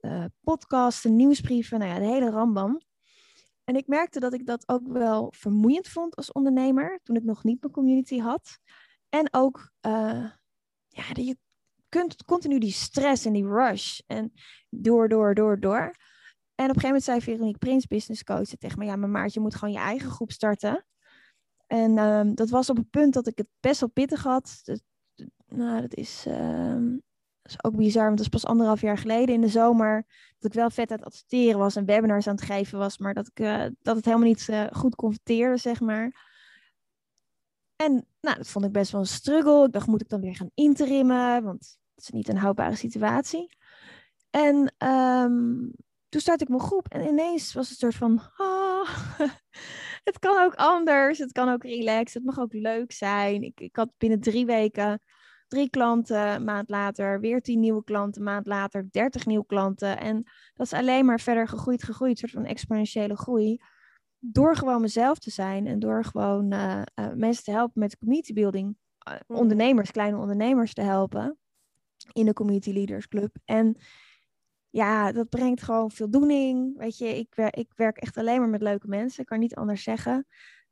Uh, 0.00 0.24
podcasten, 0.40 1.16
nieuwsbrieven. 1.16 1.78
Nou 1.78 1.90
ja, 1.90 1.98
de 1.98 2.04
hele 2.04 2.30
rambam. 2.30 2.80
En 3.68 3.76
ik 3.76 3.86
merkte 3.86 4.20
dat 4.20 4.32
ik 4.32 4.46
dat 4.46 4.68
ook 4.68 4.86
wel 4.86 5.32
vermoeiend 5.36 5.88
vond 5.88 6.16
als 6.16 6.32
ondernemer. 6.32 7.00
Toen 7.02 7.16
ik 7.16 7.24
nog 7.24 7.44
niet 7.44 7.60
mijn 7.60 7.72
community 7.72 8.18
had. 8.18 8.58
En 9.08 9.28
ook, 9.30 9.70
uh, 9.86 10.30
ja, 10.88 11.04
je 11.12 11.36
kunt 11.88 12.24
continu 12.24 12.58
die 12.58 12.72
stress 12.72 13.24
en 13.24 13.32
die 13.32 13.46
rush. 13.46 14.00
En 14.06 14.32
door, 14.68 15.08
door, 15.08 15.34
door, 15.34 15.60
door. 15.60 15.80
En 15.80 15.90
op 16.70 16.76
een 16.76 16.80
gegeven 16.80 16.86
moment 16.86 17.04
zei 17.04 17.20
Veronique 17.20 17.58
Prins, 17.58 17.86
business 17.86 18.24
coach, 18.24 18.48
tegen 18.48 18.78
me: 18.78 18.84
Ja, 18.84 18.96
maar 18.96 19.08
Maartje, 19.08 19.38
je 19.38 19.44
moet 19.44 19.54
gewoon 19.54 19.74
je 19.74 19.80
eigen 19.80 20.10
groep 20.10 20.32
starten. 20.32 20.86
En 21.66 21.98
um, 21.98 22.34
dat 22.34 22.50
was 22.50 22.70
op 22.70 22.76
het 22.76 22.90
punt 22.90 23.14
dat 23.14 23.26
ik 23.26 23.38
het 23.38 23.48
best 23.60 23.80
wel 23.80 23.90
pittig 23.90 24.22
had. 24.22 24.62
Nou, 25.46 25.80
dat 25.80 25.94
is, 25.94 26.22
dat 26.22 27.02
is 27.48 27.64
ook 27.64 27.76
bizar, 27.76 28.04
want 28.04 28.16
dat 28.16 28.26
is 28.26 28.32
pas 28.32 28.46
anderhalf 28.46 28.80
jaar 28.80 28.98
geleden 28.98 29.34
in 29.34 29.40
de 29.40 29.48
zomer. 29.48 30.06
Dat 30.38 30.50
ik 30.50 30.58
wel 30.58 30.70
vet 30.70 30.90
aan 30.90 30.96
het 30.96 31.06
adverteren 31.06 31.58
was 31.58 31.76
en 31.76 31.84
webinars 31.84 32.26
aan 32.26 32.34
het 32.34 32.44
geven 32.44 32.78
was, 32.78 32.98
maar 32.98 33.14
dat, 33.14 33.26
ik, 33.26 33.40
uh, 33.40 33.66
dat 33.80 33.96
het 33.96 34.04
helemaal 34.04 34.26
niet 34.26 34.46
uh, 34.50 34.66
goed 34.72 34.94
converteerde, 34.94 35.56
zeg 35.56 35.80
maar. 35.80 36.26
En 37.76 38.06
nou, 38.20 38.36
dat 38.36 38.48
vond 38.48 38.64
ik 38.64 38.72
best 38.72 38.92
wel 38.92 39.00
een 39.00 39.06
struggle. 39.06 39.66
Ik 39.66 39.72
dacht, 39.72 39.86
moet 39.86 40.00
ik 40.00 40.08
dan 40.08 40.20
weer 40.20 40.36
gaan 40.36 40.50
interimmen? 40.54 41.42
Want 41.42 41.78
het 41.94 42.04
is 42.04 42.10
niet 42.10 42.28
een 42.28 42.36
houdbare 42.36 42.76
situatie. 42.76 43.56
En 44.30 44.74
um, 44.88 45.72
toen 46.08 46.20
startte 46.20 46.44
ik 46.44 46.50
mijn 46.50 46.60
groep 46.60 46.88
en 46.88 47.08
ineens 47.08 47.52
was 47.52 47.70
het 47.70 47.82
een 47.82 47.92
soort 47.92 47.94
van... 47.94 48.22
Oh, 48.36 48.88
het 50.08 50.18
kan 50.18 50.44
ook 50.44 50.54
anders, 50.54 51.18
het 51.18 51.32
kan 51.32 51.48
ook 51.48 51.62
relaxed, 51.62 52.14
het 52.14 52.24
mag 52.24 52.38
ook 52.38 52.52
leuk 52.52 52.92
zijn. 52.92 53.42
Ik, 53.42 53.60
ik 53.60 53.76
had 53.76 53.90
binnen 53.98 54.20
drie 54.20 54.46
weken 54.46 55.00
drie 55.48 55.70
klanten, 55.70 56.28
een 56.28 56.44
maand 56.44 56.68
later 56.68 57.20
weer 57.20 57.40
tien 57.40 57.60
nieuwe 57.60 57.84
klanten, 57.84 58.20
een 58.20 58.28
maand 58.28 58.46
later 58.46 58.88
dertig 58.90 59.26
nieuwe 59.26 59.46
klanten. 59.46 59.98
En 60.00 60.22
dat 60.54 60.66
is 60.66 60.72
alleen 60.72 61.04
maar 61.04 61.20
verder 61.20 61.48
gegroeid, 61.48 61.82
gegroeid, 61.82 62.10
een 62.10 62.28
soort 62.28 62.42
van 62.42 62.44
exponentiële 62.44 63.16
groei. 63.16 63.60
Door 64.18 64.56
gewoon 64.56 64.80
mezelf 64.80 65.18
te 65.18 65.30
zijn 65.30 65.66
en 65.66 65.78
door 65.78 66.04
gewoon 66.04 66.52
uh, 66.52 66.82
uh, 66.94 67.12
mensen 67.14 67.44
te 67.44 67.50
helpen 67.50 67.80
met 67.80 67.98
community 67.98 68.32
building. 68.32 68.76
Uh, 69.08 69.14
ondernemers, 69.26 69.90
kleine 69.90 70.16
ondernemers 70.16 70.72
te 70.74 70.82
helpen 70.82 71.38
in 72.12 72.24
de 72.24 72.32
Community 72.32 72.70
Leaders 72.72 73.08
Club. 73.08 73.36
En 73.44 73.76
ja, 74.70 75.12
dat 75.12 75.28
brengt 75.28 75.62
gewoon 75.62 75.90
voldoening. 75.90 76.78
Weet 76.78 76.98
je, 76.98 77.18
ik, 77.18 77.34
wer 77.34 77.56
ik 77.56 77.72
werk 77.74 77.96
echt 77.96 78.16
alleen 78.16 78.40
maar 78.40 78.48
met 78.48 78.62
leuke 78.62 78.88
mensen. 78.88 79.20
Ik 79.20 79.26
kan 79.26 79.38
niet 79.38 79.54
anders 79.54 79.82
zeggen. 79.82 80.26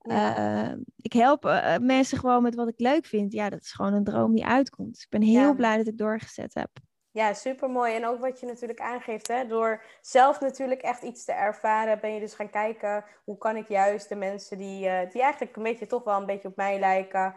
Ja. 0.09 0.69
Uh, 0.69 0.79
ik 0.97 1.13
help 1.13 1.45
uh, 1.45 1.77
mensen 1.77 2.19
gewoon 2.19 2.43
met 2.43 2.55
wat 2.55 2.69
ik 2.69 2.81
leuk 2.81 3.07
vind. 3.07 3.33
Ja, 3.33 3.51
dat 3.51 3.61
is 3.61 3.73
gewoon 3.73 3.93
een 3.93 4.05
droom 4.05 4.35
die 4.35 4.47
uitkomt. 4.47 4.95
Dus 4.95 5.03
ik 5.03 5.11
ben 5.11 5.23
heel 5.23 5.41
ja. 5.49 5.55
blij 5.55 5.77
dat 5.77 5.87
ik 5.87 5.99
doorgezet 5.99 6.55
heb. 6.55 6.71
Ja, 7.11 7.33
super 7.33 7.71
mooi. 7.71 7.95
En 7.95 8.07
ook 8.07 8.21
wat 8.21 8.41
je 8.41 8.47
natuurlijk 8.47 8.81
aangeeft, 8.81 9.29
hè, 9.29 9.47
door 9.47 9.83
zelf 10.01 10.41
natuurlijk 10.41 10.83
echt 10.83 11.03
iets 11.03 11.25
te 11.25 11.33
ervaren, 11.33 12.01
ben 12.01 12.15
je 12.15 12.21
dus 12.21 12.35
gaan 12.35 12.51
kijken 12.51 13.05
hoe 13.25 13.39
kan 13.39 13.57
ik 13.57 13.69
juist 13.69 14.09
de 14.09 14.17
mensen 14.17 14.59
die, 14.59 14.87
uh, 14.87 15.11
die 15.11 15.23
eigenlijk 15.23 15.57
een 15.57 15.63
beetje 15.63 15.87
toch 15.87 16.05
wel 16.05 16.21
een 16.21 16.27
beetje 16.27 16.49
op 16.49 16.57
mij 16.57 16.79
lijken, 16.79 17.35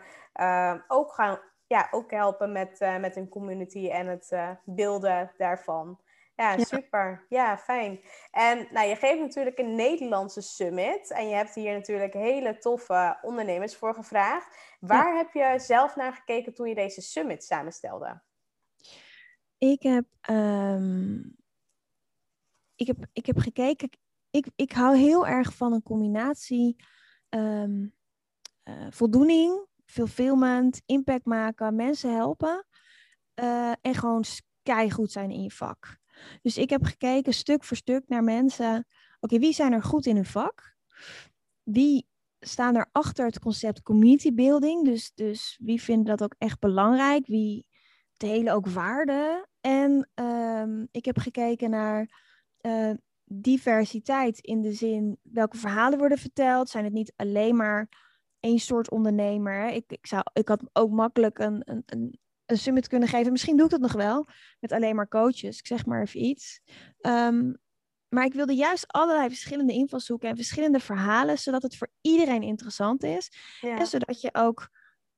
ook 0.87 1.13
gaan 1.13 1.39
ja, 1.67 1.87
ook 1.91 2.11
helpen 2.11 2.51
met, 2.51 2.79
met 2.99 3.15
een 3.15 3.29
community 3.29 3.89
en 3.89 4.07
het 4.07 4.35
beelden 4.65 5.31
daarvan. 5.37 5.99
Ja, 6.39 6.57
super. 6.57 7.25
Ja, 7.29 7.57
fijn. 7.57 7.99
En 8.31 8.67
nou, 8.71 8.87
je 8.87 8.95
geeft 8.95 9.19
natuurlijk 9.19 9.57
een 9.57 9.75
Nederlandse 9.75 10.41
summit. 10.41 11.11
En 11.11 11.27
je 11.27 11.35
hebt 11.35 11.55
hier 11.55 11.73
natuurlijk 11.73 12.13
hele 12.13 12.57
toffe 12.57 13.17
ondernemers 13.21 13.75
voor 13.75 13.93
gevraagd. 13.93 14.57
Waar 14.79 15.13
ja. 15.13 15.17
heb 15.17 15.33
je 15.33 15.59
zelf 15.59 15.95
naar 15.95 16.13
gekeken 16.13 16.53
toen 16.53 16.67
je 16.67 16.75
deze 16.75 17.01
summit 17.01 17.43
samenstelde? 17.43 18.21
Ik 19.57 19.81
heb, 19.81 20.05
um, 20.29 21.35
ik 22.75 22.87
heb, 22.87 22.97
ik 23.13 23.25
heb 23.25 23.37
gekeken. 23.37 23.89
Ik, 24.29 24.47
ik 24.55 24.71
hou 24.71 24.97
heel 24.97 25.27
erg 25.27 25.53
van 25.55 25.73
een 25.73 25.83
combinatie 25.83 26.83
um, 27.29 27.93
uh, 28.63 28.87
voldoening, 28.89 29.67
fulfillment, 29.85 30.81
impact 30.85 31.25
maken, 31.25 31.75
mensen 31.75 32.15
helpen. 32.15 32.65
Uh, 33.35 33.73
en 33.81 33.93
gewoon 33.93 34.25
goed 34.89 35.11
zijn 35.11 35.31
in 35.31 35.41
je 35.41 35.51
vak. 35.51 35.99
Dus 36.41 36.57
ik 36.57 36.69
heb 36.69 36.83
gekeken 36.83 37.33
stuk 37.33 37.63
voor 37.63 37.77
stuk 37.77 38.03
naar 38.07 38.23
mensen. 38.23 38.87
Oké, 39.19 39.39
wie 39.39 39.53
zijn 39.53 39.73
er 39.73 39.83
goed 39.83 40.05
in 40.05 40.15
hun 40.15 40.25
vak? 40.25 40.75
Wie 41.63 42.07
staan 42.39 42.75
er 42.75 42.89
achter 42.91 43.25
het 43.25 43.39
concept 43.39 43.81
community 43.81 44.33
building? 44.33 44.85
Dus, 44.85 45.11
dus 45.15 45.59
wie 45.61 45.81
vinden 45.81 46.05
dat 46.05 46.23
ook 46.23 46.35
echt 46.37 46.59
belangrijk? 46.59 47.27
Wie 47.27 47.65
delen 48.17 48.53
ook 48.53 48.67
waarde? 48.67 49.47
En 49.61 50.09
um, 50.15 50.87
ik 50.91 51.05
heb 51.05 51.17
gekeken 51.17 51.69
naar 51.69 52.09
uh, 52.61 52.91
diversiteit 53.23 54.39
in 54.39 54.61
de 54.61 54.73
zin 54.73 55.17
welke 55.21 55.57
verhalen 55.57 55.99
worden 55.99 56.17
verteld. 56.17 56.69
Zijn 56.69 56.83
het 56.83 56.93
niet 56.93 57.13
alleen 57.15 57.55
maar 57.55 57.89
één 58.39 58.59
soort 58.59 58.91
ondernemer? 58.91 59.67
Ik, 59.67 59.83
ik, 59.87 60.07
zou, 60.07 60.23
ik 60.33 60.47
had 60.47 60.69
ook 60.73 60.91
makkelijk 60.91 61.39
een, 61.39 61.61
een, 61.65 61.83
een 61.85 62.19
een 62.49 62.57
summit 62.57 62.87
kunnen 62.87 63.07
geven. 63.07 63.31
Misschien 63.31 63.55
doe 63.55 63.65
ik 63.65 63.71
dat 63.71 63.79
nog 63.79 63.93
wel 63.93 64.27
met 64.59 64.71
alleen 64.71 64.95
maar 64.95 65.07
coaches. 65.07 65.59
Ik 65.59 65.67
zeg 65.67 65.85
maar 65.85 66.01
even 66.01 66.23
iets. 66.23 66.61
Um, 67.01 67.57
maar 68.09 68.25
ik 68.25 68.33
wilde 68.33 68.55
juist 68.55 68.87
allerlei 68.87 69.27
verschillende 69.27 69.73
invalshoeken 69.73 70.29
en 70.29 70.35
verschillende 70.35 70.79
verhalen, 70.79 71.37
zodat 71.37 71.61
het 71.61 71.77
voor 71.77 71.89
iedereen 72.01 72.41
interessant 72.41 73.03
is. 73.03 73.31
Ja. 73.61 73.77
En 73.77 73.87
zodat 73.87 74.21
je 74.21 74.29
ook 74.31 74.69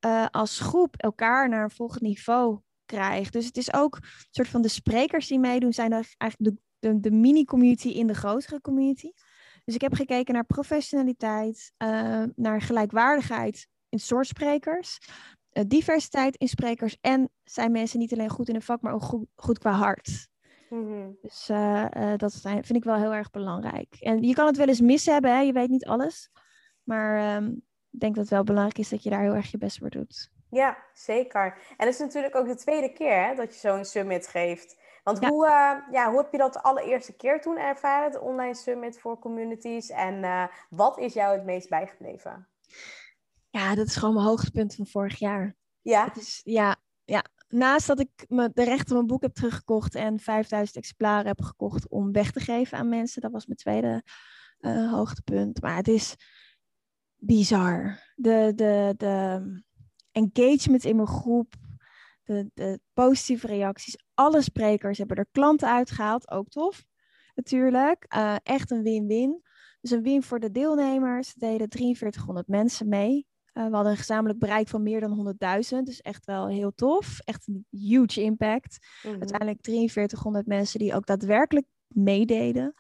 uh, 0.06 0.26
als 0.32 0.60
groep 0.60 0.96
elkaar 0.98 1.50
naar 1.50 1.64
een 1.64 1.72
volgend 1.72 2.02
niveau 2.02 2.60
krijgt. 2.86 3.34
Dus 3.34 3.46
het 3.46 3.58
is 3.58 3.74
ook 3.74 3.96
een 3.96 4.28
soort 4.30 4.48
van 4.48 4.62
de 4.62 4.68
sprekers 4.68 5.28
die 5.28 5.40
meedoen, 5.40 5.74
zijn 5.74 5.92
eigenlijk 5.92 6.38
de, 6.38 6.56
de, 6.80 7.00
de 7.00 7.12
mini-community 7.12 7.88
in 7.88 8.08
de 8.08 8.14
grotere 8.14 8.62
community. 8.62 9.12
Dus 9.66 9.76
ik 9.76 9.82
heb 9.82 9.94
gekeken 9.94 10.34
naar 10.34 10.46
professionaliteit, 10.46 11.72
uh, 11.78 12.24
naar 12.36 12.62
gelijkwaardigheid 12.62 13.68
in 13.90 14.00
soort 14.00 14.28
sprekers, 14.28 14.98
diversiteit 15.68 16.36
in 16.36 16.48
sprekers 16.48 16.98
en 17.02 17.30
zijn 17.44 17.72
mensen 17.72 18.00
niet 18.00 18.14
alleen 18.14 18.30
goed 18.30 18.50
in 18.50 18.56
een 18.56 18.62
vak, 18.62 18.82
maar 18.82 18.94
ook 18.94 19.04
goed, 19.04 19.26
goed 19.36 19.60
qua 19.60 19.72
hart. 19.72 20.30
Mm-hmm. 20.70 21.18
Dus 21.22 21.50
uh, 21.50 21.86
uh, 21.98 22.14
dat 22.18 22.40
vind 22.42 22.76
ik 22.76 22.84
wel 22.84 22.96
heel 22.96 23.14
erg 23.14 23.32
belangrijk. 23.32 23.96
En 24.00 24.22
je 24.24 24.34
kan 24.34 24.46
het 24.46 24.58
wel 24.58 24.68
eens 24.68 24.82
mis 24.82 25.06
hebben, 25.06 25.32
hè? 25.32 25.40
je 25.40 25.54
weet 25.54 25.70
niet 25.70 25.86
alles. 25.86 26.32
Maar 26.84 27.36
um, 27.36 27.64
ik 27.92 28.00
denk 28.00 28.16
dat 28.16 28.24
het 28.24 28.34
wel 28.34 28.44
belangrijk 28.44 28.78
is 28.78 28.90
dat 28.90 29.04
je 29.04 29.10
daar 29.10 29.22
heel 29.22 29.36
erg 29.36 29.52
je 29.52 29.58
best 29.58 29.78
voor 29.78 29.90
doet. 29.90 30.32
Ja, 30.50 30.78
zeker. 30.94 31.46
En 31.78 31.86
het 31.86 31.94
is 31.94 32.00
natuurlijk 32.00 32.36
ook 32.36 32.48
de 32.48 32.56
tweede 32.56 32.94
keer 32.94 33.26
hè, 33.28 33.36
dat 33.36 33.54
je 33.54 33.60
zo'n 33.60 33.86
summit 33.86 34.28
geeft. 34.28 34.80
Want 35.04 35.20
ja. 35.22 35.30
Hoe, 35.30 35.46
uh, 35.46 35.94
ja, 35.94 36.10
hoe 36.10 36.22
heb 36.22 36.32
je 36.32 36.38
dat 36.38 36.54
de 36.54 36.62
allereerste 36.62 37.16
keer 37.16 37.42
toen 37.42 37.58
ervaren, 37.58 38.12
de 38.12 38.22
online 38.22 38.56
summit 38.56 39.00
voor 39.00 39.20
communities? 39.20 39.90
En 39.90 40.50
wat 40.70 41.00
is 41.00 41.14
jou 41.14 41.36
het 41.36 41.46
meest 41.46 41.70
bijgebleven? 41.70 42.48
Ja, 43.52 43.76
dat 43.76 43.88
is 43.88 43.96
gewoon 43.96 44.14
mijn 44.14 44.26
hoogtepunt 44.26 44.76
van 44.76 44.88
vorig 44.88 45.20
jaar. 45.20 45.56
Ja? 45.82 46.06
Het 46.06 46.18
is, 46.18 46.42
ja, 46.44 46.76
ja. 47.06 47.26
Naast 47.48 47.88
dat 47.88 48.00
ik 48.00 48.26
me, 48.28 48.50
de 48.54 48.64
rechten 48.64 48.88
van 48.88 48.96
mijn 48.96 49.08
boek 49.08 49.22
heb 49.22 49.34
teruggekocht 49.34 49.96
en 49.96 50.20
5000 50.20 50.78
exemplaren 50.78 51.28
heb 51.28 51.42
gekocht 51.42 51.90
om 51.90 52.12
weg 52.12 52.32
te 52.32 52.40
geven 52.40 52.78
aan 52.78 52.90
mensen. 52.90 53.22
Dat 53.22 53.32
was 53.32 53.46
mijn 53.46 53.58
tweede 53.58 54.04
uh, 54.60 54.92
hoogtepunt. 54.92 55.62
Maar 55.62 55.76
het 55.76 55.88
is 55.88 56.16
bizar. 57.16 58.00
De, 58.16 58.52
de, 58.56 58.94
de 58.98 59.42
engagement 60.12 60.84
in 60.84 60.96
mijn 60.96 61.08
groep, 61.08 61.54
de, 62.24 62.52
de 62.54 62.80
positieve 62.94 63.48
reacties. 63.48 63.98
Alle 64.14 64.42
sprekers 64.42 64.98
hebben 64.98 65.18
er 65.18 65.28
klanten 65.32 65.70
uitgehaald, 65.70 66.32
ook 66.32 66.50
tof 66.50 66.84
natuurlijk. 67.36 68.06
Uh, 68.16 68.36
echt 68.44 68.72
een 68.72 68.84
win-win. 68.84 69.42
Dus 69.82 69.92
een 69.92 70.02
win 70.02 70.24
voor 70.24 70.40
de 70.40 70.52
deelnemers. 70.52 71.34
Er 71.34 71.40
deden 71.40 71.68
4300 71.70 72.48
mensen 72.48 72.88
mee. 72.88 73.28
Uh, 73.54 73.66
we 73.68 73.74
hadden 73.76 73.92
een 73.92 73.98
gezamenlijk 73.98 74.40
bereik 74.40 74.68
van 74.68 74.84
meer 74.84 75.00
dan 75.00 75.36
100.000. 75.74 75.78
Dus 75.84 76.02
echt 76.02 76.26
wel 76.26 76.48
heel 76.48 76.74
tof. 76.76 77.20
Echt 77.20 77.48
een 77.48 77.66
huge 77.70 78.22
impact. 78.22 78.78
Mm-hmm. 79.04 79.20
Uiteindelijk 79.20 79.60
4300 79.62 80.46
mensen 80.46 80.80
die 80.80 80.96
ook 80.96 81.06
daadwerkelijk 81.06 81.66
meededen. 81.88 82.74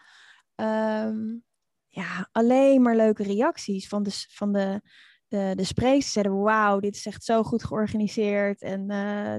Um, 0.55 1.43
ja, 1.87 2.29
alleen 2.31 2.81
maar 2.81 2.95
leuke 2.95 3.23
reacties 3.23 3.87
van 3.87 4.03
de, 4.03 4.25
van 4.29 4.53
de, 4.53 4.81
de, 5.27 5.53
de 5.55 5.63
sprekers. 5.63 6.11
Zeiden, 6.11 6.41
wauw, 6.41 6.79
dit 6.79 6.95
is 6.95 7.05
echt 7.05 7.23
zo 7.23 7.43
goed 7.43 7.63
georganiseerd. 7.63 8.61
En 8.61 8.91
uh, 8.91 9.35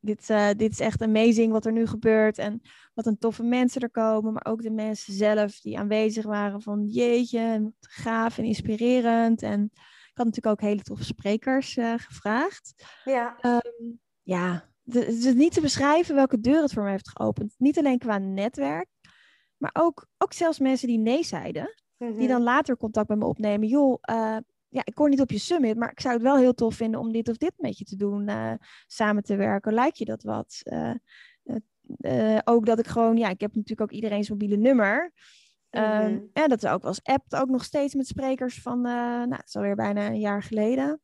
dit, 0.00 0.28
uh, 0.30 0.48
dit 0.56 0.72
is 0.72 0.80
echt 0.80 1.02
amazing 1.02 1.52
wat 1.52 1.66
er 1.66 1.72
nu 1.72 1.86
gebeurt. 1.86 2.38
En 2.38 2.60
wat 2.94 3.06
een 3.06 3.18
toffe 3.18 3.42
mensen 3.42 3.80
er 3.80 3.90
komen. 3.90 4.32
Maar 4.32 4.46
ook 4.46 4.62
de 4.62 4.70
mensen 4.70 5.14
zelf 5.14 5.60
die 5.60 5.78
aanwezig 5.78 6.24
waren 6.24 6.62
van 6.62 6.86
jeetje, 6.86 7.72
gaaf 7.80 8.38
en 8.38 8.44
inspirerend. 8.44 9.42
En 9.42 9.70
had 10.18 10.26
natuurlijk 10.26 10.62
ook 10.62 10.68
hele 10.68 10.82
toffe 10.82 11.04
sprekers 11.04 11.76
gevraagd. 11.96 12.74
Ja. 13.04 13.36
Ehm, 13.40 13.92
ja, 14.22 14.68
het 14.84 15.06
is 15.24 15.34
niet 15.34 15.52
te 15.52 15.60
beschrijven 15.60 16.14
welke 16.14 16.40
deur 16.40 16.62
het 16.62 16.72
voor 16.72 16.82
mij 16.82 16.92
heeft 16.92 17.08
geopend. 17.10 17.54
Niet 17.58 17.78
alleen 17.78 17.98
qua 17.98 18.18
netwerk, 18.18 18.88
maar 19.56 19.70
ook, 19.72 20.06
ook 20.18 20.32
zelfs 20.32 20.58
mensen 20.58 20.88
die 20.88 20.98
nee 20.98 21.24
zeiden. 21.24 21.74
Die 21.98 22.08
Mhm. 22.10 22.26
dan 22.26 22.42
later 22.42 22.76
contact 22.76 23.08
met 23.08 23.18
me 23.18 23.24
opnemen. 23.24 23.68
Joh, 23.68 23.98
eh, 24.00 24.36
ja, 24.68 24.80
ik 24.84 24.94
kon 24.94 25.10
niet 25.10 25.20
op 25.20 25.30
je 25.30 25.38
summit, 25.38 25.76
maar 25.76 25.90
ik 25.90 26.00
zou 26.00 26.14
het 26.14 26.22
wel 26.22 26.36
heel 26.36 26.54
tof 26.54 26.74
vinden 26.74 27.00
om 27.00 27.12
dit 27.12 27.28
of 27.28 27.36
dit 27.36 27.52
met 27.56 27.78
je 27.78 27.84
te 27.84 27.96
doen. 27.96 28.28
eh, 28.28 28.52
samen 28.86 29.22
te 29.22 29.36
werken. 29.36 29.72
Lijkt 29.74 29.98
je 29.98 30.04
dat 30.04 30.22
wat? 30.22 30.60
Eh, 30.62 30.90
eh, 31.44 32.36
eh, 32.36 32.40
ook 32.44 32.66
dat 32.66 32.78
ik 32.78 32.86
gewoon, 32.86 33.16
ja, 33.16 33.28
ik 33.28 33.40
heb 33.40 33.54
natuurlijk 33.54 33.80
ook 33.80 33.96
iedereen's 33.96 34.28
mobiele 34.30 34.56
nummer. 34.56 35.12
Ehm, 35.70 36.12
Mhm. 36.12 36.20
en 36.32 36.48
dat 36.48 36.62
is 36.62 36.70
ook 36.70 36.84
als 36.84 37.02
app 37.02 37.24
ook 37.34 37.48
nog 37.48 37.64
steeds 37.64 37.94
met 37.94 38.06
sprekers 38.06 38.62
van, 38.62 38.86
eh, 38.86 38.92
nou, 38.92 39.30
het 39.34 39.46
is 39.48 39.56
alweer 39.56 39.74
bijna 39.76 40.06
een 40.06 40.20
jaar 40.20 40.42
geleden. 40.42 41.00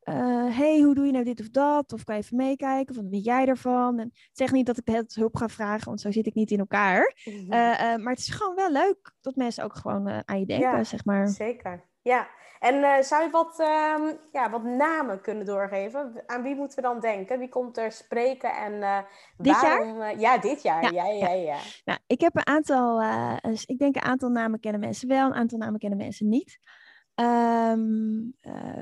Eh, 0.00 0.56
hey, 0.56 0.80
hoe 0.80 0.94
doe 0.94 1.06
je 1.06 1.12
nou 1.12 1.24
dit 1.24 1.40
of 1.40 1.48
dat? 1.50 1.92
Of 1.92 2.04
kan 2.04 2.14
je 2.16 2.20
even 2.22 2.36
meekijken? 2.36 2.96
Of 2.96 3.02
wat 3.02 3.10
vind 3.10 3.24
jij 3.24 3.46
ervan? 3.46 3.98
En 3.98 4.12
zeg 4.32 4.52
niet 4.52 4.66
dat 4.66 4.78
ik 4.78 4.88
het 4.88 5.14
hulp 5.14 5.36
ga 5.36 5.48
vragen, 5.48 5.86
want 5.86 6.00
zo 6.00 6.10
zit 6.10 6.26
ik 6.26 6.34
niet 6.34 6.50
in 6.50 6.58
elkaar. 6.58 7.16
Mhm. 7.24 7.52
Eh, 7.52 7.96
maar 7.96 8.12
het 8.12 8.18
is 8.18 8.28
gewoon 8.28 8.54
wel 8.54 8.72
leuk 8.72 9.12
dat 9.20 9.36
mensen 9.36 9.64
ook 9.64 9.74
gewoon 9.74 10.28
aan 10.28 10.40
je 10.40 10.46
denken, 10.46 10.70
Ja, 10.70 10.84
zeg 10.84 11.04
maar. 11.04 11.28
Zeker. 11.28 11.84
Ja. 12.06 12.28
En 12.58 12.82
eh, 12.82 13.02
zou 13.02 13.22
je 13.24 13.30
wat, 13.30 13.60
ehm, 13.60 14.12
ja, 14.32 14.50
wat 14.50 14.64
namen 14.64 15.20
kunnen 15.20 15.44
doorgeven? 15.44 16.22
Aan 16.26 16.42
wie 16.42 16.54
moeten 16.54 16.76
we 16.76 16.82
dan 16.82 17.00
denken? 17.00 17.38
Wie 17.38 17.48
komt 17.48 17.76
er 17.78 17.92
spreken 17.92 18.56
en 18.56 18.82
eh, 18.82 18.98
Dit 19.36 19.60
jaar? 19.60 19.78
waarom? 19.78 20.00
eh, 20.00 20.18
ja, 20.18 20.38
dit 20.38 20.62
jaar. 20.62 20.82
Ja, 20.82 21.04
Ja, 21.04 21.12
ja, 21.12 21.28
ja. 21.28 21.42
ja. 21.42 21.58
Nou, 21.84 21.98
ik 22.06 22.20
heb 22.20 22.36
een 22.36 22.46
aantal, 22.46 23.02
dus 23.40 23.64
ik 23.64 23.78
denk 23.78 23.96
een 23.96 24.02
aantal 24.02 24.28
namen 24.28 24.60
kennen 24.60 24.80
mensen 24.80 25.08
wel, 25.08 25.26
een 25.26 25.34
aantal 25.34 25.58
namen 25.58 25.78
kennen 25.78 25.98
mensen 25.98 26.28
niet. 26.28 26.58
Eh, 27.14 27.72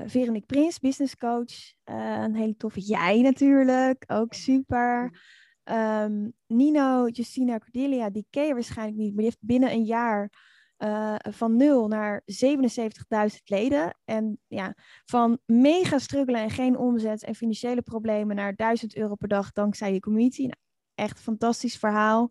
Veronique 0.05 0.45
Prins, 0.45 0.79
business 0.79 1.15
coach. 1.15 1.73
Een 1.83 2.35
hele 2.35 2.55
toffe 2.55 2.79
jij 2.79 3.21
natuurlijk, 3.21 4.03
ook 4.07 4.33
super. 4.33 5.19
Ehm, 5.63 6.29
Nino, 6.47 7.07
Justina 7.07 7.57
Cordelia, 7.57 8.09
die 8.09 8.27
ken 8.29 8.45
je 8.45 8.53
waarschijnlijk 8.53 8.97
niet, 8.97 9.07
maar 9.07 9.23
die 9.23 9.25
heeft 9.25 9.47
binnen 9.47 9.71
een 9.71 9.85
jaar 9.85 10.29
eh, 10.77 11.15
van 11.21 11.55
0 11.55 11.87
naar 11.87 12.21
77.000 12.25 13.43
leden. 13.43 13.97
En 14.05 14.39
ja, 14.47 14.75
van 15.05 15.39
mega 15.45 15.97
struggelen 15.97 16.41
en 16.41 16.49
geen 16.49 16.77
omzet 16.77 17.23
en 17.23 17.35
financiële 17.35 17.81
problemen 17.81 18.35
naar 18.35 18.55
1000 18.55 18.95
euro 18.95 19.15
per 19.15 19.27
dag 19.27 19.51
dankzij 19.51 19.93
je 19.93 19.99
community. 19.99 20.41
Nou, 20.41 20.55
echt 20.95 21.17
een 21.17 21.23
fantastisch 21.23 21.77
verhaal. 21.77 22.27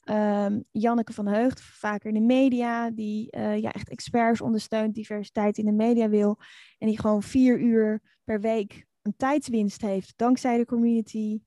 Ehm, 0.00 0.60
Janneke 0.70 1.12
van 1.12 1.26
Heugd, 1.26 1.60
vaker 1.60 2.08
in 2.08 2.14
de 2.14 2.34
media, 2.34 2.90
die 2.90 3.30
eh, 3.30 3.60
ja, 3.60 3.72
echt 3.72 3.88
experts 3.88 4.40
ondersteunt, 4.40 4.94
diversiteit 4.94 5.58
in 5.58 5.64
de 5.64 5.72
media 5.72 6.08
wil. 6.08 6.38
En 6.78 6.86
die 6.86 7.00
gewoon 7.00 7.22
vier 7.22 7.60
uur 7.60 8.02
per 8.24 8.40
week 8.40 8.86
een 9.02 9.16
tijdswinst 9.16 9.80
heeft 9.80 10.12
dankzij 10.16 10.56
de 10.56 10.64
community. 10.64 11.40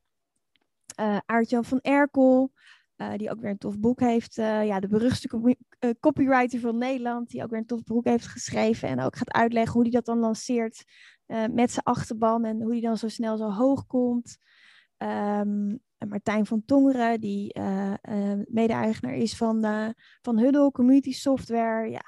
Eh 0.95 1.17
Aart-Jan 1.25 1.65
van 1.65 1.79
Erkel, 1.81 2.51
eh, 2.97 3.13
die 3.17 3.31
ook 3.31 3.39
weer 3.39 3.49
een 3.49 3.57
tof 3.57 3.79
boek 3.79 3.99
heeft. 3.99 4.37
eh, 4.37 4.65
ja, 4.65 4.79
de 4.79 4.87
beruchtste 4.87 5.55
eh, 5.79 5.89
copywriter 5.99 6.59
van 6.59 6.77
Nederland, 6.77 7.29
die 7.29 7.43
ook 7.43 7.49
weer 7.49 7.59
een 7.59 7.65
tof 7.65 7.83
boek 7.83 8.05
heeft 8.05 8.27
geschreven. 8.27 8.89
En 8.89 8.99
ook 8.99 9.15
gaat 9.15 9.33
uitleggen 9.33 9.73
hoe 9.73 9.81
hij 9.81 9.91
dat 9.91 10.05
dan 10.05 10.19
lanceert 10.19 10.83
met 11.51 11.71
zijn 11.71 11.85
achterban 11.85 12.45
en 12.45 12.61
hoe 12.61 12.71
hij 12.71 12.81
dan 12.81 12.97
zo 12.97 13.07
snel 13.07 13.37
zo 13.37 13.51
hoog 13.51 13.85
komt. 13.85 14.37
Ehm, 14.97 15.75
Martijn 16.07 16.45
van 16.45 16.65
Tongeren, 16.65 17.21
die 17.21 17.59
mede-eigenaar 18.45 19.15
is 19.15 19.37
van, 19.37 19.61
van 20.21 20.39
Huddle, 20.39 20.71
community 20.71 21.11
software. 21.11 21.89
Ja, 21.89 22.03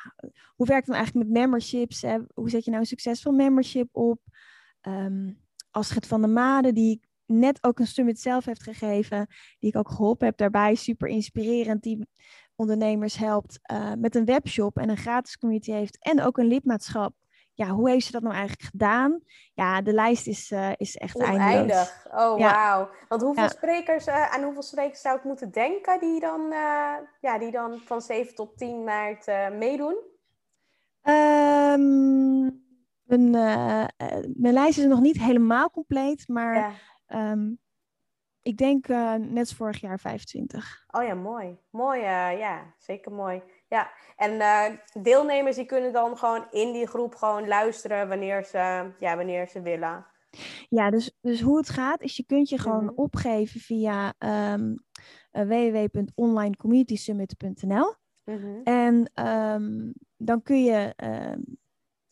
hoe 0.56 0.66
werkt 0.66 0.88
het 0.88 0.96
eigenlijk 0.96 1.28
met 1.28 1.38
memberships? 1.38 2.02
Hè? 2.02 2.18
Hoe 2.34 2.50
zet 2.50 2.64
je 2.64 2.70
nou 2.70 2.82
een 2.82 2.88
succesvol 2.88 3.32
membership 3.32 3.90
op? 3.92 4.20
Ehm 4.82 5.30
Astrid 5.72 6.08
van 6.08 6.22
der 6.22 6.30
Made, 6.30 6.74
die 6.74 7.02
net 7.30 7.64
ook 7.64 7.80
een 7.80 7.88
summit 7.88 8.20
zelf 8.20 8.46
heeft 8.46 8.64
gegeven, 8.64 9.28
die 9.60 9.70
ik 9.70 9.76
ook 9.76 9.90
geholpen 9.90 10.28
heb 10.28 10.38
daarbij. 10.38 10.76
Super 10.76 11.08
inspirerend, 11.08 11.84
die 11.84 12.08
ondernemers 12.56 13.18
helpt 13.18 13.60
eh, 13.62 13.92
met 13.98 14.16
een 14.16 14.26
webshop 14.26 14.78
en 14.78 14.90
een 14.90 14.98
gratis 14.98 15.38
community 15.38 15.72
heeft 15.72 15.98
en 16.00 16.22
ook 16.22 16.38
een 16.38 16.46
lidmaatschap. 16.48 17.14
Ja, 17.54 17.68
hoe 17.68 17.90
heeft 17.90 18.06
ze 18.06 18.12
dat 18.12 18.22
nou 18.22 18.34
eigenlijk 18.36 18.70
gedaan? 18.70 19.22
Ja, 19.54 19.82
de 19.82 19.94
lijst 19.94 20.28
is, 20.28 20.52
eh, 20.52 20.72
is 20.78 20.96
echt 20.96 21.20
eindeloos. 21.20 21.54
Oneindig. 21.54 22.08
Oh, 22.12 22.38
Ja. 22.38 22.52
wauw. 22.54 22.90
Want 23.08 23.22
hoeveel 23.22 23.44
Ja. 23.44 23.50
sprekers, 23.50 24.06
eh, 24.06 24.34
aan 24.34 24.44
hoeveel 24.44 24.62
sprekers 24.62 25.02
zou 25.02 25.18
ik 25.18 25.24
moeten 25.24 25.52
denken 25.52 26.00
die 26.00 26.20
dan, 26.20 26.42
ja, 27.22 27.38
die 27.40 27.52
dan 27.52 27.80
van 27.86 28.02
7 28.02 28.36
tot 28.36 28.58
10 28.58 28.84
maart 28.84 29.26
meedoen? 29.58 30.08
Ehm, 31.02 32.42
mijn, 33.04 33.36
eh, 33.36 33.84
eh, 33.84 34.26
mijn 34.34 34.54
lijst 34.54 34.78
is 34.78 34.86
nog 34.86 35.00
niet 35.00 35.20
helemaal 35.20 35.70
compleet, 35.70 36.28
maar 36.28 36.56
Ja. 36.56 36.72
Ehm, 37.10 37.54
ik 38.42 38.58
denk 38.58 38.88
eh, 38.88 39.14
net 39.14 39.54
vorig 39.54 39.82
jaar 39.82 40.00
25. 40.00 40.84
Oh 40.88 41.04
ja, 41.04 41.14
mooi. 41.14 41.58
Mooi, 41.70 42.00
eh, 42.00 42.40
ja, 42.40 42.74
zeker 42.78 43.12
mooi. 43.12 43.42
Ja, 43.68 43.92
en 44.16 44.42
eh, 44.42 44.66
deelnemers 45.04 45.56
die 45.56 45.66
kunnen 45.66 45.94
dan 45.94 46.18
gewoon 46.18 46.48
in 46.52 46.72
die 46.74 46.88
groep 46.88 47.16
gewoon 47.16 47.48
luisteren 47.48 48.08
wanneer 48.08 48.46
ze, 48.46 48.92
ja, 49.00 49.16
wanneer 49.16 49.48
ze 49.48 49.62
willen. 49.62 50.06
Ja, 50.70 50.90
dus, 50.90 51.18
dus 51.22 51.42
hoe 51.42 51.58
het 51.58 51.70
gaat 51.70 52.02
is 52.02 52.18
je 52.18 52.26
kunt 52.26 52.50
je 52.50 52.58
gewoon 52.58 52.84
Mhm. 52.84 52.94
opgeven 52.96 53.60
via 53.60 54.14
ehm 54.18 54.76
eh, 55.32 55.44
www.onlinecommunitysummit.nl 55.48 57.94
Mhm. 58.26 58.60
en 58.64 59.12
ehm, 59.14 59.92
dan 60.18 60.42
kun 60.42 60.64
je, 60.64 60.94
ehm, 60.96 61.40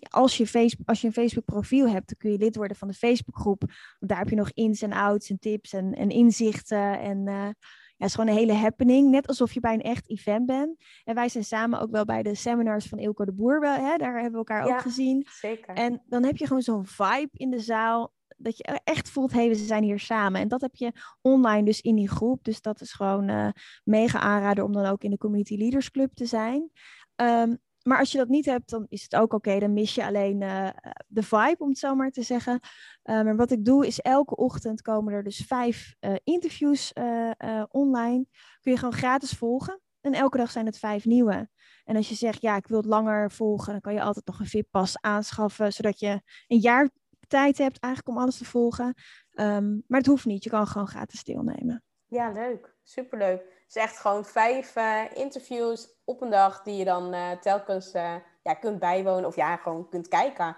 als 0.10 0.38
je, 0.38 0.48
face, 0.48 0.78
als 0.86 1.02
je 1.02 1.08
een 1.08 1.14
Facebook 1.14 1.46
profiel 1.46 1.90
hebt, 1.90 2.08
dan 2.08 2.18
kun 2.18 2.32
je 2.32 2.38
lid 2.38 2.56
worden 2.56 2.78
van 2.78 2.88
de 2.88 2.94
Facebookgroep. 2.94 3.60
Want 3.60 4.12
daar 4.12 4.18
heb 4.20 4.30
je 4.30 4.36
nog 4.36 4.52
ins 4.54 4.82
en 4.82 4.94
outs 4.94 5.30
en 5.30 5.40
tips 5.40 5.74
en, 5.74 5.94
en 5.94 6.10
inzichten 6.10 7.00
en... 7.00 7.28
eh, 7.28 7.50
ja, 7.98 8.04
het 8.06 8.12
is 8.16 8.16
gewoon 8.22 8.30
een 8.36 8.40
hele 8.48 8.54
happening. 8.60 9.10
Net 9.10 9.28
alsof 9.28 9.54
je 9.54 9.60
bij 9.60 9.74
een 9.74 9.82
echt 9.82 10.10
event 10.10 10.46
bent. 10.46 10.76
En 11.04 11.16
wij 11.16 11.30
zijn 11.30 11.44
samen 11.44 11.80
ook 11.80 11.92
wel 11.92 12.06
bij 12.06 12.24
de 12.24 12.36
seminars 12.36 12.86
van 12.86 13.00
Ilko 13.00 13.26
de 13.26 13.34
Boer. 13.34 13.60
wel, 13.60 13.74
Hè? 13.76 13.98
Daar 13.98 14.14
hebben 14.14 14.32
we 14.32 14.38
elkaar 14.38 14.68
Ja. 14.68 14.74
ook 14.76 14.82
gezien. 14.82 15.28
Zeker. 15.30 15.76
En 15.76 16.04
dan 16.06 16.24
heb 16.24 16.38
je 16.38 16.48
gewoon 16.48 16.62
zo'n 16.62 16.86
vibe 16.86 17.30
in 17.32 17.50
de 17.50 17.60
zaal. 17.60 18.14
Dat 18.38 18.58
je 18.58 18.64
echt 18.84 19.10
voelt, 19.10 19.32
hé, 19.32 19.40
hey, 19.40 19.48
we 19.48 19.56
zijn 19.56 19.84
hier 19.84 20.00
samen. 20.00 20.42
En 20.42 20.48
dat 20.48 20.62
heb 20.62 20.76
je 20.76 20.92
online 21.22 21.64
dus 21.66 21.82
in 21.82 21.96
die 21.96 22.10
groep. 22.10 22.44
Dus 22.44 22.62
dat 22.62 22.82
is 22.82 22.94
gewoon 22.94 23.28
eh, 23.30 23.50
mega 23.84 24.20
aanrader 24.20 24.64
om 24.64 24.74
dan 24.74 24.86
ook 24.86 25.04
in 25.04 25.10
de 25.12 25.18
Community 25.18 25.56
Leaders 25.58 25.92
Club 25.92 26.14
te 26.14 26.26
zijn. 26.26 26.70
Ehm, 27.16 27.56
maar 27.88 28.00
als 28.00 28.12
je 28.12 28.18
dat 28.18 28.28
niet 28.28 28.46
hebt, 28.46 28.70
dan 28.70 28.86
is 28.90 29.04
het 29.04 29.16
ook 29.16 29.34
oké. 29.34 29.60
Dan 29.60 29.74
mis 29.74 29.96
je 29.96 30.06
alleen 30.06 30.42
eh, 30.42 30.70
de 31.08 31.24
vibe, 31.24 31.56
om 31.58 31.70
het 31.70 31.78
zo 31.78 31.96
maar 31.96 32.12
te 32.12 32.22
zeggen. 32.22 32.60
Eh, 33.02 33.22
maar 33.22 33.36
wat 33.36 33.52
ik 33.52 33.66
doe, 33.66 33.88
is 33.88 34.00
elke 34.00 34.36
ochtend 34.36 34.82
komen 34.82 35.14
er 35.14 35.24
dus 35.24 35.46
vijf 35.48 35.96
eh, 36.00 36.16
interviews 36.24 36.94
online. 37.70 38.26
Kun 38.62 38.72
je 38.72 38.78
gewoon 38.78 38.94
gratis 38.94 39.32
volgen. 39.32 39.82
En 40.02 40.14
elke 40.14 40.38
dag 40.38 40.52
zijn 40.52 40.66
het 40.66 40.80
vijf 40.80 41.06
nieuwe. 41.06 41.50
En 41.84 41.96
als 41.96 42.10
je 42.10 42.16
zegt, 42.16 42.42
ja, 42.42 42.56
ik 42.56 42.68
wil 42.68 42.78
het 42.78 42.86
langer 42.86 43.32
volgen, 43.32 43.72
dan 43.72 43.82
kan 43.82 43.94
je 43.94 44.02
altijd 44.02 44.28
nog 44.28 44.40
een 44.40 44.46
VIP-pas 44.46 45.02
aanschaffen, 45.02 45.74
zodat 45.74 46.00
je 46.00 46.22
een 46.48 46.60
jaar 46.60 46.90
tijd 47.28 47.58
hebt 47.58 47.80
eigenlijk 47.80 48.16
om 48.16 48.24
alles 48.24 48.38
te 48.38 48.46
volgen. 48.46 48.94
Ehm, 49.32 49.70
maar 49.88 50.00
het 50.00 50.06
hoeft 50.06 50.26
niet, 50.26 50.44
je 50.44 50.50
kan 50.50 50.68
gewoon 50.68 50.88
gratis 50.88 51.24
deelnemen. 51.24 51.84
Ja, 52.06 52.32
leuk. 52.32 52.76
Superleuk. 52.84 53.57
Is 53.68 53.76
echt 53.76 53.98
gewoon 53.98 54.26
vijf 54.26 54.76
eh, 54.76 55.04
interviews 55.14 55.88
op 56.06 56.22
een 56.22 56.30
dag 56.30 56.64
die 56.64 56.76
je 56.76 56.86
dan 56.86 57.14
eh, 57.14 57.32
telkens 57.32 57.92
eh, 57.92 58.16
ja, 58.44 58.54
kunt 58.54 58.80
bijwonen 58.80 59.26
of 59.26 59.36
ja, 59.36 59.56
gewoon 59.56 59.90
kunt 59.90 60.08
kijken. 60.08 60.58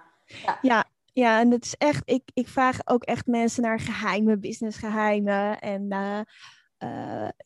Ja, 0.62 0.86
ja 1.14 1.40
en 1.40 1.52
het 1.52 1.66
is 1.66 1.76
echt, 1.76 2.02
ik, 2.06 2.24
ik 2.34 2.48
vraag 2.48 2.80
ook 2.86 3.04
echt 3.04 3.26
mensen 3.28 3.64
naar 3.64 3.80
geheime 3.80 4.38
businessgeheimen. 4.38 5.60
En 5.60 5.88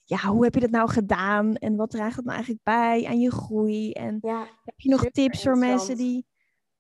ja, 0.04 0.28
hoe 0.28 0.44
heb 0.44 0.54
je 0.54 0.60
dat 0.60 0.70
nou 0.70 0.90
gedaan? 0.90 1.56
En 1.56 1.76
wat 1.76 1.90
draagt 1.90 2.16
dat 2.16 2.26
nou 2.26 2.36
eigenlijk 2.36 2.64
bij 2.64 3.06
aan 3.08 3.20
je 3.20 3.32
groei? 3.32 3.92
En 3.92 4.18
Ja, 4.22 4.48
heb 4.64 4.80
je 4.80 4.90
nog 4.90 5.06
tips 5.12 5.44
voor 5.44 5.58
mensen 5.58 5.98
die, 5.98 6.26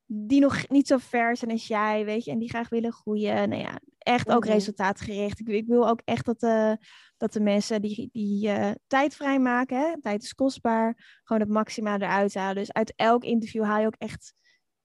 die 0.06 0.41
nog 0.41 0.69
niet 0.69 0.88
zo 0.88 0.98
ver 0.98 1.38
zijn 1.38 1.52
als 1.52 1.67
jij, 1.67 2.06
weet 2.06 2.26
je, 2.26 2.32
en 2.32 2.39
die 2.39 2.50
graag 2.50 2.69
willen 2.69 2.91
groeien? 2.91 3.50
Nou 3.50 3.62
ja, 3.62 3.80
echt 4.03 4.29
ook 4.29 4.43
Mhm. 4.43 4.53
resultaatgericht. 4.53 5.39
Ik, 5.39 5.47
ik 5.47 5.67
wil 5.67 5.87
ook 5.89 6.01
echt 6.05 6.25
dat 6.25 6.39
de, 6.39 6.77
dat 7.17 7.33
de 7.33 7.39
mensen 7.41 7.81
die, 7.81 8.09
die 8.11 8.49
eh, 8.49 8.71
tijd 8.87 9.15
vrijmaken, 9.15 9.79
hè, 9.79 10.01
tijd 10.01 10.23
is 10.23 10.33
kostbaar, 10.33 11.19
gewoon 11.23 11.41
het 11.41 11.51
maximale 11.51 12.03
eruit 12.03 12.33
halen. 12.33 12.55
Dus 12.55 12.73
uit 12.73 12.93
elk 12.95 13.23
interview 13.23 13.63
haal 13.63 13.79
je 13.79 13.85
ook 13.87 13.95
echt 13.97 14.33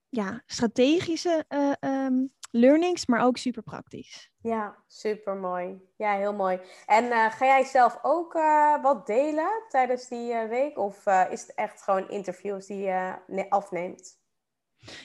ja, 0.09 0.43
strategische 0.47 1.45
eh, 1.49 1.73
ehm, 1.81 2.27
learnings, 2.51 3.07
maar 3.07 3.21
ook 3.25 3.37
super 3.37 3.63
praktisch. 3.63 4.31
Ja, 4.43 4.85
super 4.87 5.37
mooi. 5.37 5.81
Ja, 5.97 6.17
heel 6.17 6.35
mooi. 6.35 6.61
En 6.87 7.11
eh, 7.11 7.31
ga 7.33 7.45
jij 7.47 7.65
zelf 7.65 7.99
ook 8.03 8.35
eh, 8.35 8.83
wat 8.83 9.07
delen 9.07 9.65
tijdens 9.69 10.09
die 10.09 10.33
eh, 10.33 10.49
week? 10.49 10.79
Of 10.79 11.07
eh, 11.07 11.25
is 11.31 11.41
het 11.41 11.55
echt 11.55 11.83
gewoon 11.83 12.09
interviews 12.11 12.67
die 12.67 12.79
je 12.79 13.15
ne- 13.27 13.51
afneemt? 13.51 14.17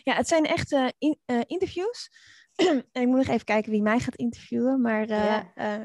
Ja, 0.03 0.13
het 0.13 0.27
zijn 0.27 0.45
echt 0.45 0.71
eh, 0.71 0.87
in- 0.97 1.19
eh, 1.25 1.39
interviews. 1.47 2.11
En 2.55 2.85
ik 3.01 3.07
moet 3.07 3.17
nog 3.17 3.27
even 3.27 3.45
kijken 3.45 3.71
wie 3.71 3.81
mij 3.81 3.99
gaat 3.99 4.15
interviewen. 4.15 4.81
Maar 4.81 5.01
eh, 5.01 5.25
Ja. 5.25 5.51
eh, 5.55 5.83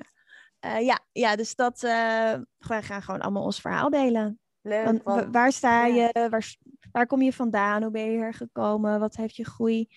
eh, 0.59 0.85
ja, 0.87 1.01
ja, 1.13 1.37
dus 1.37 1.55
dat, 1.55 1.81
wij 1.81 2.83
gaan 2.83 3.03
gewoon 3.03 3.21
allemaal 3.21 3.45
ons 3.45 3.61
verhaal 3.61 3.91
delen. 3.91 4.41
Leuk. 4.61 4.85
Want, 4.85 5.03
want- 5.03 5.25
wa- 5.25 5.31
waar 5.31 5.53
sta 5.53 5.87
ja. 5.87 6.11
je? 6.13 6.29
Waar, 6.31 6.57
waar 6.93 7.07
kom 7.07 7.23
je 7.23 7.33
vandaan? 7.33 7.83
Hoe 7.83 7.91
ben 7.91 8.05
je 8.05 8.11
hier 8.11 8.35
gekomen? 8.35 9.01
Wat 9.01 9.17
heeft 9.17 9.37
je 9.37 9.45
groei 9.45 9.89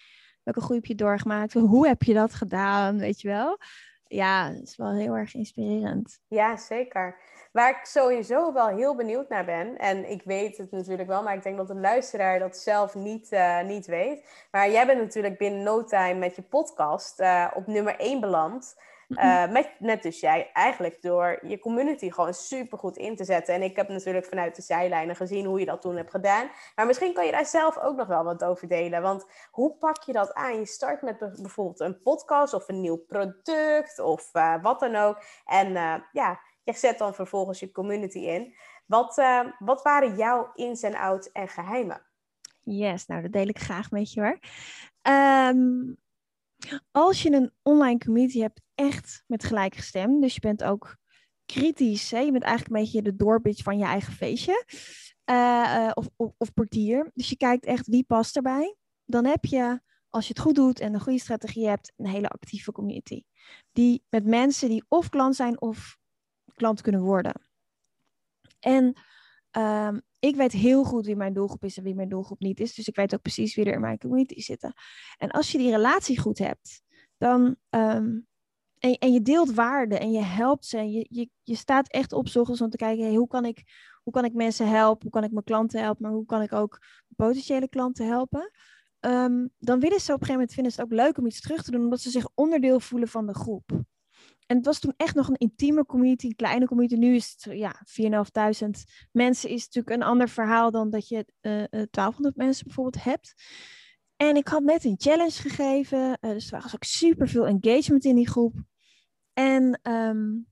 Welke 0.44 0.62
groei 0.62 0.80
heb 0.80 0.88
je 0.88 0.96
doorgemaakt? 0.96 1.54
Hoe 1.54 1.88
heb 1.88 2.04
je 2.04 2.14
dat 2.14 2.34
gedaan? 2.34 2.98
Weet 2.98 3.22
je 3.22 3.28
wel? 3.28 3.58
Ja, 4.12 4.50
dat 4.50 4.62
is 4.62 4.78
wel 4.78 4.94
heel 4.94 5.16
erg 5.16 5.34
inspirerend. 5.34 6.20
Ja, 6.28 6.58
zeker. 6.58 7.18
Waar 7.52 7.70
ik 7.70 7.86
sowieso 7.86 8.54
wel 8.54 8.68
heel 8.68 8.96
benieuwd 8.96 9.30
naar 9.30 9.46
ben, 9.46 9.78
en 9.78 10.10
ik 10.10 10.22
weet 10.24 10.58
het 10.58 10.72
natuurlijk 10.72 11.08
wel, 11.08 11.24
maar 11.24 11.36
ik 11.36 11.44
denk 11.44 11.58
dat 11.58 11.68
de 11.68 11.76
luisteraar 11.76 12.40
dat 12.40 12.58
zelf 12.58 12.96
niet, 12.96 13.32
uh, 13.32 13.64
niet 13.64 13.86
weet. 13.86 14.48
Maar 14.52 14.72
jij 14.72 14.86
bent 14.86 15.00
natuurlijk 15.00 15.38
binnen 15.38 15.64
no 15.64 15.84
time 15.84 16.20
met 16.20 16.36
je 16.36 16.42
podcast 16.42 17.20
uh, 17.20 17.48
op 17.54 17.68
nummer 17.68 18.00
1 18.00 18.20
beland. 18.20 18.76
Uh, 19.12 19.52
met, 19.52 19.70
net 19.80 20.04
dus 20.04 20.20
jij, 20.20 20.50
eigenlijk 20.54 21.02
door 21.02 21.40
je 21.48 21.60
community 21.60 22.12
gewoon 22.12 22.34
super 22.34 22.78
goed 22.78 22.98
in 22.98 23.16
te 23.16 23.24
zetten. 23.24 23.54
En 23.54 23.62
ik 23.62 23.76
heb 23.76 23.88
natuurlijk 23.88 24.26
vanuit 24.26 24.56
de 24.56 24.62
zijlijnen 24.62 25.16
gezien 25.16 25.46
hoe 25.46 25.60
je 25.60 25.66
dat 25.66 25.82
toen 25.82 25.96
hebt 25.96 26.12
gedaan. 26.12 26.50
Maar 26.76 26.86
misschien 26.86 27.14
kan 27.14 27.26
je 27.26 27.32
daar 27.32 27.46
zelf 27.46 27.78
ook 27.78 27.96
nog 27.96 28.08
wel 28.08 28.24
wat 28.24 28.44
over 28.44 28.68
delen. 28.68 29.02
Want 29.02 29.26
hoe 29.52 29.78
pak 29.78 30.04
je 30.04 30.14
dat 30.14 30.34
aan? 30.34 30.60
Je 30.60 30.66
start 30.66 31.02
met 31.02 31.18
bijvoorbeeld 31.20 31.80
een 31.80 32.02
podcast 32.02 32.54
of 32.54 32.68
een 32.68 32.82
nieuw 32.82 32.98
product 32.98 34.00
of 34.00 34.30
uh, 34.34 34.62
wat 34.62 34.80
dan 34.80 34.96
ook. 34.96 35.24
En 35.46 35.68
uh, 35.68 35.96
ja, 36.12 36.40
je 36.64 36.74
zet 36.74 36.98
dan 36.98 37.16
vervolgens 37.16 37.60
je 37.60 37.72
community 37.72 38.20
in. 38.20 38.56
Wat, 38.86 39.22
wat 39.60 39.82
waren 39.82 40.16
jouw 40.16 40.52
ins 40.54 40.82
en 40.82 40.96
outs 40.96 41.32
en 41.32 41.48
geheimen? 41.48 42.02
Yes, 42.64 43.06
nou 43.06 43.22
dat 43.22 43.32
deel 43.32 43.48
ik 43.48 43.60
graag 43.60 43.92
met 43.92 44.14
je 44.14 44.22
hoor. 44.22 44.40
Um, 45.48 45.98
als 46.92 47.22
je 47.22 47.32
een 47.32 47.52
online 47.62 47.98
community 47.98 48.40
hebt, 48.40 48.62
echt 48.76 49.24
met 49.28 49.44
gelijkgestemd, 49.44 50.22
dus 50.22 50.34
je 50.34 50.40
bent 50.40 50.64
ook 50.64 50.98
kritisch, 51.46 52.10
je 52.10 52.32
bent 52.32 52.44
eigenlijk 52.44 52.76
een 52.76 52.82
beetje 52.82 53.02
de 53.02 53.16
doorbitch 53.16 53.64
van 53.64 53.78
je 53.78 53.86
eigen 53.86 54.14
feestje, 54.14 54.66
uh, 55.26 55.92
of, 55.94 56.10
of, 56.16 56.34
of 56.38 56.54
portier. 56.54 57.12
Dus 57.14 57.30
je 57.30 57.38
kijkt 57.38 57.66
echt 57.66 57.88
wie 57.88 58.04
past 58.04 58.36
erbij. 58.36 58.76
Dan 59.06 59.26
heb 59.26 59.46
je, 59.46 59.82
als 60.10 60.28
je 60.28 60.34
het 60.34 60.42
goed 60.42 60.56
doet 60.56 60.80
en 60.80 60.94
een 60.94 61.02
goede 61.02 61.20
strategie 61.20 61.68
hebt, 61.68 61.94
een 61.98 62.08
hele 62.08 62.28
actieve 62.28 62.72
community. 62.72 63.24
Die 63.72 64.04
met 64.10 64.26
mensen 64.26 64.70
die 64.70 64.84
of 64.88 65.10
klant 65.10 65.36
zijn 65.36 65.62
of 65.62 65.98
klant 66.54 66.82
kunnen 66.82 67.02
worden. 67.02 67.42
En 68.60 68.94
um, 69.58 70.02
ik 70.20 70.36
weet 70.36 70.52
heel 70.52 70.84
goed 70.84 71.06
wie 71.06 71.16
mijn 71.16 71.34
doelgroep 71.34 71.64
is 71.64 71.78
en 71.78 71.84
wie 71.84 71.96
mijn 71.96 72.10
doelgroep 72.10 72.40
niet 72.40 72.60
is. 72.60 72.74
Dus 72.74 72.88
ik 72.88 72.96
weet 72.96 73.14
ook 73.14 73.22
precies 73.22 73.56
wie 73.56 73.66
er 73.66 73.74
in 73.74 73.82
mijn 73.82 73.98
community 73.98 74.42
zitten. 74.42 74.74
En 75.18 75.32
als 75.32 75.52
je 75.52 75.58
die 75.58 75.72
relatie 75.72 76.20
goed 76.20 76.38
hebt, 76.38 76.82
dan. 77.18 77.56
Um, 77.70 78.30
en, 78.78 78.98
en, 78.98 79.14
je 79.14 79.22
deelt 79.22 79.54
waarde 79.54 79.98
en 79.98 80.12
je 80.12 80.22
helpt 80.22 80.66
ze. 80.66 80.78
En 80.78 80.92
je, 80.92 81.06
je, 81.10 81.30
je 81.44 81.56
staat 81.56 81.88
echt 81.88 82.14
op 82.14 82.28
zorgens 82.28 82.62
om 82.62 82.70
te 82.70 82.78
kijken: 82.78 83.16
hoe, 83.16 83.28
kan 83.28 83.46
ik, 83.46 83.64
hoe 84.04 84.14
kan 84.14 84.26
ik 84.26 84.34
mensen 84.34 84.68
helpen? 84.68 85.02
Hoe 85.02 85.12
kan 85.12 85.24
ik 85.24 85.32
mijn 85.32 85.44
klanten 85.44 85.82
helpen? 85.82 86.04
Maar 86.04 86.12
hoe 86.12 86.26
kan 86.26 86.42
ik 86.42 86.54
ook 86.54 86.80
potentiële 87.16 87.70
klanten 87.70 88.08
helpen? 88.08 88.52
Um, 89.00 89.50
dan 89.60 89.80
willen 89.80 90.00
ze 90.00 90.14
op 90.14 90.20
een 90.22 90.26
gegeven 90.26 90.34
moment 90.34 90.54
vinden 90.54 90.72
ze 90.72 90.82
het 90.82 90.92
ook 90.92 90.98
leuk 90.98 91.18
om 91.18 91.26
iets 91.26 91.42
terug 91.42 91.64
te 91.64 91.72
doen, 91.72 91.84
omdat 91.84 92.00
ze 92.00 92.10
zich 92.10 92.28
onderdeel 92.34 92.80
voelen 92.80 93.08
van 93.08 93.28
de 93.28 93.34
groep. 93.34 93.84
En 94.52 94.58
het 94.58 94.66
was 94.66 94.80
toen 94.80 94.94
echt 94.98 95.16
nog 95.16 95.28
een 95.28 95.38
intieme 95.38 95.86
community, 95.86 96.26
een 96.26 96.36
kleine 96.36 96.68
community. 96.68 96.96
Nu 96.96 97.16
is 97.16 97.36
het 97.38 97.58
ja, 97.58 97.76
4.500 97.86 98.70
mensen. 99.12 99.50
Is 99.50 99.66
natuurlijk 99.66 99.96
een 99.96 100.08
ander 100.08 100.30
verhaal 100.30 100.72
dan 100.72 100.90
dat 100.90 101.08
je 101.08 101.26
uh, 101.42 101.64
eh, 101.64 101.70
1200 101.70 102.36
eh, 102.36 102.46
mensen 102.46 102.66
bijvoorbeeld 102.66 103.04
hebt. 103.04 103.34
En 104.16 104.36
ik 104.36 104.48
had 104.48 104.64
net 104.64 104.84
een 104.84 104.96
challenge 104.98 105.32
gegeven. 105.32 106.18
Uh, 106.22 106.32
dus 106.32 106.52
er 106.52 106.62
was 106.62 106.76
ook 106.76 106.84
super 106.84 107.28
veel 107.28 107.48
engagement 107.48 108.06
in 108.06 108.16
die 108.16 108.30
groep. 108.30 108.56
En 109.34 109.80
um, 109.84 110.48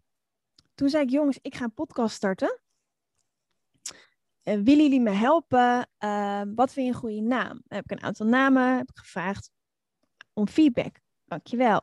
toen 0.76 0.90
zei 0.90 1.04
ik, 1.04 1.10
jongens, 1.10 1.40
ik 1.42 1.56
ga 1.56 1.64
een 1.64 1.74
podcast 1.74 2.16
starten. 2.16 2.60
Uh, 4.44 4.54
willen 4.64 4.84
jullie 4.84 5.02
me 5.02 5.12
helpen? 5.12 5.90
Wat 6.56 6.74
vind 6.74 6.86
je 6.86 6.94
een 6.94 7.00
goede 7.00 7.22
naam? 7.22 7.62
Heb 7.68 7.84
ik 7.84 7.92
een 7.92 8.04
aantal 8.04 8.26
namen 8.26 8.78
heb 8.78 8.90
ik 8.90 8.98
gevraagd 8.98 9.52
om 10.34 10.48
feedback. 10.48 11.00
Dankjewel. 11.30 11.82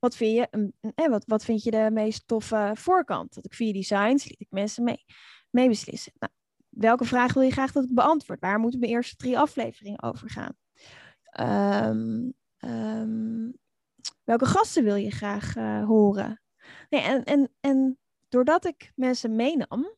Wat 0.00 0.16
vind 0.16 0.34
je, 0.34 0.70
eh, 0.94 1.08
wat, 1.08 1.24
wat 1.26 1.44
vind 1.44 1.62
je 1.62 1.70
de 1.70 1.90
meest 1.92 2.26
toffe 2.26 2.70
voorkant? 2.74 3.34
Dat 3.34 3.44
ik 3.44 3.54
vier 3.54 3.72
designs 3.72 4.24
liet 4.24 4.40
ik 4.40 4.50
mensen 4.50 4.84
mee, 4.84 5.04
mee 5.50 5.68
beslissen. 5.68 6.12
Nou, 6.18 6.32
welke 6.68 7.04
vraag 7.04 7.32
wil 7.32 7.42
je 7.42 7.50
graag 7.50 7.72
dat 7.72 7.84
ik 7.84 7.94
beantwoord? 7.94 8.40
Waar 8.40 8.58
moeten 8.58 8.80
mijn 8.80 8.92
eerste 8.92 9.16
drie 9.16 9.38
afleveringen 9.38 10.02
over 10.02 10.30
gaan? 10.30 10.56
Um, 11.40 12.34
um, 12.58 13.58
welke 14.24 14.46
gasten 14.46 14.84
wil 14.84 14.94
je 14.94 15.10
graag 15.10 15.56
uh, 15.56 15.84
horen? 15.84 16.42
Nee, 16.90 17.00
en, 17.00 17.24
en, 17.24 17.52
en 17.60 17.98
doordat 18.28 18.64
ik 18.64 18.92
mensen 18.94 19.36
meenam, 19.36 19.94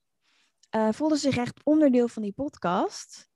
uh, 0.76 0.88
voelden 0.92 1.18
ze 1.18 1.30
zich 1.30 1.36
echt 1.36 1.60
onderdeel 1.64 2.08
van 2.08 2.22
die 2.22 2.32
podcast. 2.32 3.28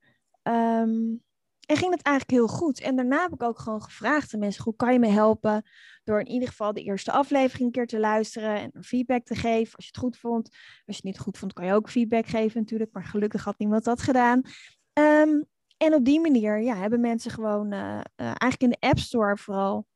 Um, 0.42 1.22
en 1.66 1.76
ging 1.76 1.90
het 1.90 2.02
eigenlijk 2.02 2.38
heel 2.38 2.56
goed. 2.56 2.80
En 2.80 2.96
daarna 2.96 3.22
heb 3.22 3.32
ik 3.32 3.42
ook 3.42 3.58
gewoon 3.58 3.82
gevraagd 3.82 4.34
aan 4.34 4.40
mensen: 4.40 4.64
hoe 4.64 4.76
kan 4.76 4.92
je 4.92 4.98
me 4.98 5.08
helpen? 5.08 5.68
Door 6.04 6.20
in 6.20 6.28
ieder 6.28 6.48
geval 6.48 6.72
de 6.72 6.82
eerste 6.82 7.12
aflevering 7.12 7.66
een 7.66 7.72
keer 7.72 7.86
te 7.86 7.98
luisteren 7.98 8.56
en 8.56 8.84
feedback 8.84 9.24
te 9.24 9.34
geven. 9.34 9.76
Als 9.76 9.84
je 9.84 9.90
het 9.92 10.02
goed 10.02 10.16
vond. 10.16 10.48
Als 10.48 10.82
je 10.84 10.92
het 10.94 11.04
niet 11.04 11.18
goed 11.18 11.38
vond, 11.38 11.52
kan 11.52 11.66
je 11.66 11.72
ook 11.72 11.90
feedback 11.90 12.26
geven 12.26 12.60
natuurlijk. 12.60 12.92
Maar 12.92 13.04
gelukkig 13.04 13.44
had 13.44 13.58
niemand 13.58 13.84
dat 13.84 14.02
gedaan. 14.02 14.42
Um, 14.92 15.44
en 15.76 15.94
op 15.94 16.04
die 16.04 16.20
manier 16.20 16.60
ja, 16.60 16.76
hebben 16.76 17.00
mensen 17.00 17.30
gewoon 17.30 17.72
uh, 17.72 17.80
uh, 17.80 18.00
eigenlijk 18.16 18.62
in 18.62 18.70
de 18.70 18.86
App 18.88 18.98
Store 18.98 19.36
vooral 19.36 19.86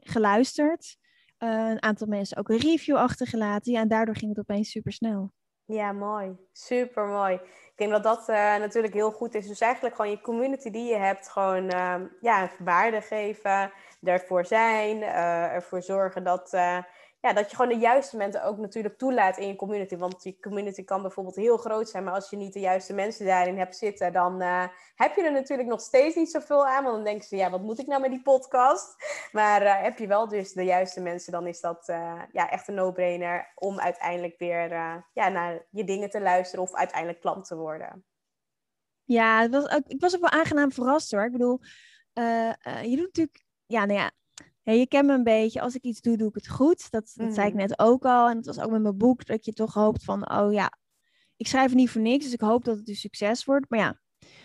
geluisterd. 0.00 0.96
Uh, 1.38 1.68
een 1.68 1.82
aantal 1.82 2.06
mensen 2.06 2.36
ook 2.36 2.48
een 2.48 2.58
review 2.58 2.96
achtergelaten. 2.96 3.72
Ja, 3.72 3.80
en 3.80 3.88
daardoor 3.88 4.16
ging 4.16 4.30
het 4.30 4.38
opeens 4.38 4.70
super 4.70 4.92
snel. 4.92 5.32
Ja, 5.66 5.92
mooi. 5.92 6.36
Super 6.52 7.06
mooi. 7.06 7.34
Ik 7.34 7.72
denk 7.76 7.90
dat 7.90 8.02
dat 8.02 8.28
uh, 8.28 8.36
natuurlijk 8.36 8.94
heel 8.94 9.10
goed 9.10 9.34
is. 9.34 9.46
Dus 9.46 9.60
eigenlijk 9.60 9.94
gewoon 9.94 10.10
je 10.10 10.20
community 10.20 10.70
die 10.70 10.88
je 10.88 10.96
hebt, 10.96 11.28
gewoon 11.28 11.74
uh, 11.74 11.94
ja, 12.20 12.50
waarde 12.58 13.00
geven, 13.00 13.72
ervoor 14.02 14.44
zijn, 14.44 14.96
uh, 14.96 15.54
ervoor 15.54 15.82
zorgen 15.82 16.24
dat, 16.24 16.52
eh, 16.52 16.78
ja, 17.20 17.32
dat 17.32 17.50
je 17.50 17.56
gewoon 17.56 17.72
de 17.72 17.78
juiste 17.78 18.16
mensen 18.16 18.44
ook 18.44 18.58
natuurlijk 18.58 18.98
toelaat 18.98 19.38
in 19.38 19.46
je 19.46 19.56
community. 19.56 19.96
Want 19.96 20.22
die 20.22 20.38
community 20.40 20.84
kan 20.84 21.02
bijvoorbeeld 21.02 21.36
heel 21.36 21.56
groot 21.56 21.88
zijn, 21.88 22.04
maar 22.04 22.14
als 22.14 22.30
je 22.30 22.36
niet 22.36 22.52
de 22.52 22.60
juiste 22.60 22.94
mensen 22.94 23.26
daarin 23.26 23.58
hebt 23.58 23.76
zitten, 23.76 24.12
dan 24.12 24.42
uh, 24.42 24.64
heb 24.94 25.16
je 25.16 25.22
er 25.22 25.32
natuurlijk 25.32 25.68
nog 25.68 25.80
steeds 25.80 26.14
niet 26.16 26.30
zoveel 26.30 26.66
aan. 26.66 26.82
Want 26.82 26.94
dan 26.94 27.04
denken 27.04 27.28
ze, 27.28 27.36
ja, 27.36 27.50
wat 27.50 27.62
moet 27.62 27.78
ik 27.78 27.86
nou 27.86 28.00
met 28.00 28.10
die 28.10 28.22
podcast? 28.22 28.96
Maar 29.32 29.62
uh, 29.62 29.82
heb 29.82 29.98
je 29.98 30.06
wel 30.06 30.28
dus 30.28 30.52
de 30.52 30.64
juiste 30.64 31.00
mensen, 31.00 31.32
dan 31.32 31.46
is 31.46 31.60
dat 31.60 31.88
uh, 31.88 32.22
ja, 32.32 32.50
echt 32.50 32.68
een 32.68 32.74
no-brainer 32.74 33.52
om 33.54 33.80
uiteindelijk 33.80 34.38
weer 34.38 34.70
ja, 35.12 35.28
naar 35.28 35.66
je 35.70 35.84
dingen 35.84 36.10
te 36.10 36.20
luisteren 36.20 36.64
of 36.64 36.74
uiteindelijk 36.74 37.20
klant 37.20 37.46
te 37.46 37.56
worden. 37.56 38.04
Ja, 39.04 39.40
het 39.40 39.50
was 39.50 39.68
ook, 39.68 39.86
ik 39.86 40.00
was 40.00 40.14
ook 40.14 40.20
wel 40.20 40.40
aangenaam 40.40 40.72
verrast 40.72 41.10
hoor. 41.10 41.24
Ik 41.24 41.32
bedoel, 41.32 41.60
je 42.82 42.96
doet 42.96 43.06
natuurlijk, 43.06 43.44
ja, 43.66 43.84
nou 43.84 43.98
ja, 43.98 44.10
ja, 44.66 44.72
je 44.72 44.86
kent 44.86 45.06
me 45.06 45.12
een 45.12 45.22
beetje. 45.22 45.60
Als 45.60 45.74
ik 45.74 45.82
iets 45.82 46.00
doe, 46.00 46.16
doe 46.16 46.28
ik 46.28 46.34
het 46.34 46.48
goed. 46.48 46.90
Dat, 46.90 47.12
dat 47.14 47.34
zei 47.34 47.46
ik 47.46 47.52
mhm. 47.52 47.62
net 47.62 47.78
ook 47.78 48.04
al. 48.04 48.28
En 48.28 48.36
het 48.36 48.46
was 48.46 48.60
ook 48.60 48.70
met 48.70 48.82
mijn 48.82 48.96
boek 48.96 49.26
dat 49.26 49.44
je 49.44 49.52
toch 49.52 49.74
hoopt 49.74 50.04
van, 50.04 50.30
oh 50.30 50.52
ja, 50.52 50.72
ik 51.36 51.46
schrijf 51.46 51.74
niet 51.74 51.90
voor 51.90 52.00
niks. 52.00 52.24
Dus 52.24 52.32
ik 52.32 52.40
hoop 52.40 52.64
dat 52.64 52.76
het 52.78 52.88
een 52.88 52.94
succes 52.94 53.44
wordt. 53.44 53.70
Maar 53.70 53.78
ja, 53.78 54.00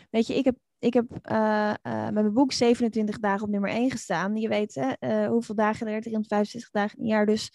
weet 0.09 0.27
je, 0.27 0.35
ik 0.35 0.45
heb, 0.45 0.57
ik 0.79 0.93
heb 0.93 1.05
uh, 1.31 1.73
uh, 1.83 2.03
met 2.03 2.13
mijn 2.13 2.33
boek 2.33 2.51
27 2.51 3.19
dagen 3.19 3.43
op 3.43 3.49
nummer 3.49 3.69
1 3.69 3.91
gestaan. 3.91 4.35
Je 4.35 4.47
weet 4.47 4.75
hè, 4.75 5.23
uh, 5.23 5.27
hoeveel 5.27 5.55
dagen 5.55 5.87
er 5.87 6.01
365 6.01 6.71
dagen 6.71 6.97
in 6.97 7.03
een 7.03 7.09
jaar. 7.09 7.25
Dus 7.25 7.51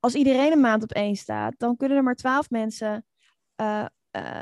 als 0.00 0.14
iedereen 0.14 0.52
een 0.52 0.60
maand 0.60 0.82
op 0.82 0.92
één 0.92 1.16
staat, 1.16 1.54
dan 1.56 1.76
kunnen 1.76 1.96
er 1.96 2.02
maar 2.02 2.14
12 2.14 2.50
mensen 2.50 3.06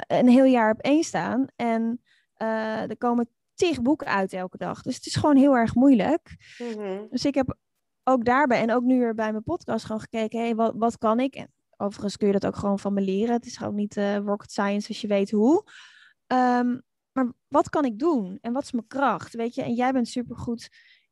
een 0.06 0.28
heel 0.28 0.44
jaar 0.44 0.72
op 0.72 0.80
één 0.80 1.04
staan. 1.04 1.46
En 1.56 2.02
er 2.36 2.96
komen 2.96 3.28
tig 3.54 3.82
boeken 3.82 4.06
uit 4.06 4.32
elke 4.32 4.56
dag. 4.56 4.82
Dus 4.82 4.94
het 4.94 5.06
is 5.06 5.14
gewoon 5.14 5.36
heel 5.36 5.56
erg 5.56 5.74
moeilijk. 5.74 6.54
Mm-hmm. 6.58 7.06
Dus 7.10 7.24
ik 7.24 7.34
heb 7.34 7.56
ook 8.02 8.24
daarbij 8.24 8.60
en 8.60 8.72
ook 8.72 8.82
nu 8.82 8.98
weer 8.98 9.14
bij 9.14 9.30
mijn 9.30 9.44
podcast 9.44 9.84
gewoon 9.84 10.00
gekeken, 10.00 10.38
hé, 10.38 10.44
hey, 10.44 10.54
wat, 10.54 10.74
wat 10.76 10.98
kan 10.98 11.20
ik? 11.20 11.34
En 11.34 11.52
overigens 11.76 12.16
kun 12.16 12.26
je 12.26 12.32
dat 12.32 12.46
ook 12.46 12.56
gewoon 12.56 12.78
van 12.78 12.92
me 12.92 13.00
leren. 13.00 13.34
Het 13.34 13.46
is 13.46 13.56
gewoon 13.56 13.74
niet 13.74 13.96
uh, 13.96 14.16
rocket 14.16 14.50
science 14.50 14.88
als 14.88 15.00
je 15.00 15.06
weet 15.06 15.30
hoe. 15.30 15.64
Um, 16.26 16.82
maar 17.12 17.32
wat 17.48 17.68
kan 17.68 17.84
ik 17.84 17.98
doen? 17.98 18.38
En 18.40 18.52
wat 18.52 18.62
is 18.62 18.72
mijn 18.72 18.86
kracht? 18.86 19.34
Weet 19.34 19.54
je, 19.54 19.62
en 19.62 19.74
jij 19.74 19.92
bent 19.92 20.08
supergoed 20.08 20.68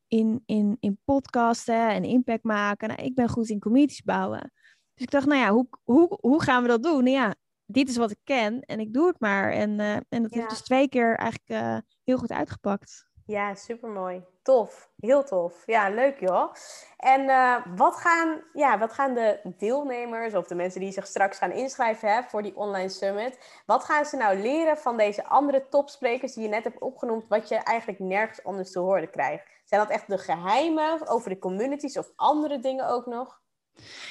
in, 0.09 0.43
in, 0.47 0.77
in 0.81 0.99
podcasten 1.05 1.89
en 1.89 2.05
impact 2.05 2.45
maken. 2.45 2.89
Nou, 2.89 3.03
ik 3.03 3.15
ben 3.15 3.29
goed 3.29 3.49
in 3.49 3.61
communities 3.61 4.03
bouwen. 4.03 4.53
Dus 4.95 5.05
ik 5.05 5.11
dacht, 5.11 5.27
nou 5.27 5.41
ja, 5.41 5.51
hoe, 5.51 5.69
hoe, 5.83 6.19
hoe 6.21 6.43
gaan 6.43 6.63
we 6.63 6.69
dat 6.69 6.83
doen? 6.83 7.05
Nou 7.05 7.17
ja, 7.17 7.35
dit 7.67 7.89
is 7.89 7.97
wat 7.97 8.11
ik 8.11 8.21
ken 8.25 8.61
en 8.61 8.81
ik 8.81 8.93
doe 8.93 9.07
het 9.07 9.21
maar. 9.21 9.51
En, 9.51 9.71
uh, 9.79 9.95
en 9.95 10.23
dat 10.23 10.33
heeft 10.33 10.49
dus 10.49 10.63
twee 10.63 10.89
keer 10.89 11.17
eigenlijk 11.17 11.65
uh, 11.65 11.79
heel 12.05 12.19
goed 12.19 12.33
uitgepakt. 12.33 13.11
Ja, 13.27 13.55
supermooi. 13.55 14.25
Tof. 14.43 14.91
Heel 14.97 15.25
tof. 15.25 15.63
Ja, 15.67 15.89
leuk 15.91 16.21
joh. 16.21 16.55
En 16.97 17.21
uh, 17.21 17.67
wat, 17.77 17.97
gaan, 17.97 18.43
ja, 18.53 18.79
wat 18.79 18.93
gaan 18.93 19.15
de 19.15 19.55
deelnemers 19.59 20.35
of 20.35 20.47
de 20.47 20.55
mensen 20.55 20.81
die 20.81 20.93
zich 20.93 21.07
straks 21.07 21.39
gaan 21.39 21.53
inschrijven 21.53 22.15
hè, 22.15 22.23
voor 22.23 22.43
die 22.43 22.57
online 22.57 22.89
summit, 22.89 23.63
wat 23.67 23.85
gaan 23.85 24.05
ze 24.05 24.17
nou 24.17 24.39
leren 24.39 24.77
van 24.77 24.97
deze 24.97 25.25
andere 25.25 25.69
topsprekers 25.69 26.33
die 26.33 26.43
je 26.43 26.49
net 26.49 26.65
hebt 26.65 26.81
opgenoemd, 26.81 27.29
wat 27.29 27.49
je 27.49 27.57
eigenlijk 27.57 27.99
nergens 27.99 28.45
anders 28.45 28.71
te 28.71 28.79
horen 28.79 29.11
krijgt? 29.11 29.47
Zijn 29.65 29.81
dat 29.81 29.91
echt 29.91 30.09
de 30.09 30.19
geheimen 30.19 31.09
over 31.09 31.31
de 31.31 31.39
communities 31.39 31.99
of 31.99 32.13
andere 32.17 32.59
dingen 32.59 32.89
ook 32.89 33.07
nog? 33.07 33.41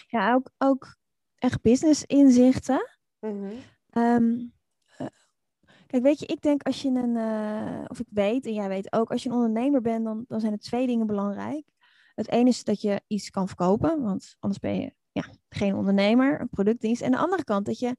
Ja, 0.08 0.34
ook, 0.34 0.50
ook 0.58 0.96
echt 1.38 1.62
business 1.62 2.06
inzichten. 2.06 3.00
Mm 3.22 3.44
-hmm. 3.44 4.04
um, 4.04 4.54
Kijk, 5.92 6.04
weet 6.04 6.20
je, 6.20 6.26
ik 6.26 6.42
denk 6.42 6.64
als 6.64 6.82
je 6.82 6.90
een, 6.90 7.16
uh, 7.16 7.86
of 7.88 8.00
ik 8.00 8.08
weet, 8.10 8.46
en 8.46 8.54
jij 8.54 8.68
weet 8.68 8.94
ook, 8.94 9.12
als 9.12 9.24
je 9.24 9.30
een 9.30 9.36
ondernemer 9.36 9.82
bent, 9.82 10.06
dan, 10.06 10.26
dan 10.28 10.40
zijn 10.40 10.52
er 10.52 10.60
twee 10.60 10.88
dingen 10.88 11.08
belangrijk. 11.08 11.66
Het 12.16 12.30
ene 12.30 12.50
is 12.50 12.64
dat 12.64 12.82
je 12.82 13.02
iets 13.08 13.30
kan 13.30 13.48
verkopen, 13.48 14.02
want 14.02 14.36
anders 14.40 14.60
ben 14.60 14.82
je 14.82 14.94
ja, 15.12 15.26
geen 15.50 15.76
ondernemer, 15.76 16.42
een 16.42 16.50
productdienst. 16.50 17.02
En 17.02 17.12
de 17.12 17.18
andere 17.18 17.44
kant 17.44 17.66
dat 17.66 17.80
je 17.80 17.96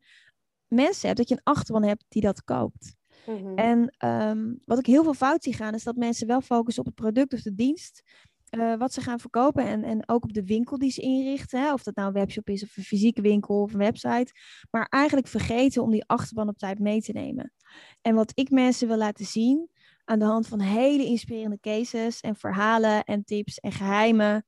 mensen 0.66 1.06
hebt, 1.06 1.18
dat 1.18 1.28
je 1.28 1.34
een 1.34 1.52
achterban 1.52 1.82
hebt 1.82 2.04
die 2.08 2.22
dat 2.22 2.44
koopt. 2.44 2.96
Mhm. 3.26 3.54
En 3.54 4.08
um, 4.28 4.62
wat 4.64 4.78
ik 4.78 4.86
heel 4.86 5.02
veel 5.02 5.14
fout 5.14 5.42
zie 5.42 5.54
gaan, 5.54 5.74
is 5.74 5.84
dat 5.84 5.96
mensen 5.96 6.26
wel 6.26 6.40
focussen 6.40 6.84
op 6.84 6.88
het 6.88 7.00
product 7.00 7.32
of 7.32 7.42
de 7.42 7.54
dienst. 7.54 8.02
Uh, 8.56 8.76
wat 8.76 8.92
ze 8.92 9.00
gaan 9.00 9.20
verkopen 9.20 9.66
en, 9.66 9.84
en 9.84 10.08
ook 10.08 10.24
op 10.24 10.32
de 10.32 10.44
winkel 10.44 10.78
die 10.78 10.90
ze 10.90 11.00
inrichten. 11.00 11.60
Hè? 11.60 11.72
Of 11.72 11.82
dat 11.82 11.94
nou 11.94 12.08
een 12.08 12.14
webshop 12.14 12.48
is 12.48 12.62
of 12.62 12.76
een 12.76 12.82
fysieke 12.82 13.20
winkel 13.20 13.62
of 13.62 13.72
een 13.72 13.78
website. 13.78 14.32
Maar 14.70 14.86
eigenlijk 14.88 15.26
vergeten 15.26 15.82
om 15.82 15.90
die 15.90 16.04
achterban 16.06 16.48
op 16.48 16.58
tijd 16.58 16.78
mee 16.78 17.00
te 17.00 17.12
nemen. 17.12 17.52
En 18.00 18.14
wat 18.14 18.32
ik 18.34 18.50
mensen 18.50 18.88
wil 18.88 18.96
laten 18.96 19.24
zien 19.24 19.70
aan 20.04 20.18
de 20.18 20.24
hand 20.24 20.48
van 20.48 20.60
hele 20.60 21.04
inspirerende 21.04 21.60
cases 21.60 22.20
en 22.20 22.36
verhalen 22.36 23.04
en 23.04 23.24
tips 23.24 23.58
en 23.58 23.72
geheimen. 23.72 24.46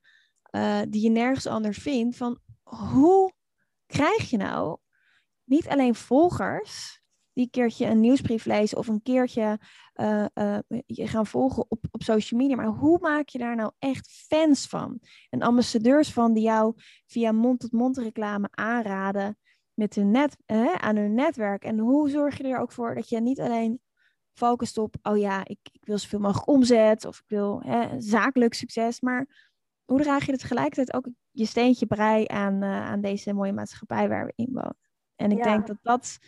Uh, 0.50 0.80
die 0.88 1.02
je 1.02 1.10
nergens 1.10 1.46
anders 1.46 1.78
vindt. 1.78 2.16
Van 2.16 2.38
hoe 2.62 3.32
krijg 3.86 4.30
je 4.30 4.36
nou 4.36 4.78
niet 5.44 5.68
alleen 5.68 5.94
volgers 5.94 7.02
die 7.34 7.50
keertje 7.50 7.86
een 7.86 8.00
nieuwsbrief 8.00 8.44
lezen 8.44 8.78
of 8.78 8.88
een 8.88 9.02
keertje 9.02 9.58
uh, 9.94 10.24
uh, 10.34 10.58
je 10.86 11.06
gaan 11.06 11.26
volgen 11.26 11.64
op, 11.68 11.84
op 11.90 12.02
social 12.02 12.40
media. 12.40 12.56
Maar 12.56 12.66
hoe 12.66 12.98
maak 13.00 13.28
je 13.28 13.38
daar 13.38 13.56
nou 13.56 13.72
echt 13.78 14.24
fans 14.28 14.66
van? 14.66 15.00
En 15.30 15.42
ambassadeurs 15.42 16.12
van 16.12 16.32
die 16.32 16.42
jou 16.42 16.72
via 17.06 17.32
mond-tot-mond 17.32 17.98
reclame 17.98 18.48
aanraden 18.50 19.38
met 19.74 19.94
hun 19.94 20.10
net, 20.10 20.36
aan 20.76 20.96
hun 20.96 21.14
netwerk. 21.14 21.64
En 21.64 21.78
hoe 21.78 22.10
zorg 22.10 22.36
je 22.36 22.44
er 22.44 22.58
ook 22.58 22.72
voor 22.72 22.94
dat 22.94 23.08
je 23.08 23.20
niet 23.20 23.40
alleen 23.40 23.80
focust 24.32 24.78
op, 24.78 24.96
oh 25.02 25.18
ja, 25.18 25.44
ik, 25.44 25.58
ik 25.72 25.84
wil 25.84 25.98
zoveel 25.98 26.18
mogelijk 26.18 26.48
omzet 26.48 27.04
of 27.04 27.18
ik 27.18 27.28
wil 27.28 27.62
hè, 27.64 28.00
zakelijk 28.00 28.54
succes, 28.54 29.00
maar 29.00 29.52
hoe 29.84 30.02
draag 30.02 30.26
je 30.26 30.36
tegelijkertijd 30.36 30.94
ook 30.94 31.08
je 31.30 31.46
steentje 31.46 31.86
brei 31.86 32.24
aan, 32.26 32.62
uh, 32.62 32.86
aan 32.86 33.00
deze 33.00 33.32
mooie 33.32 33.52
maatschappij 33.52 34.08
waar 34.08 34.26
we 34.26 34.32
in 34.36 34.50
wonen? 34.52 34.78
En 35.16 35.30
ik 35.30 35.42
denk 35.42 35.66
dat 35.66 35.78
dat 35.82 36.18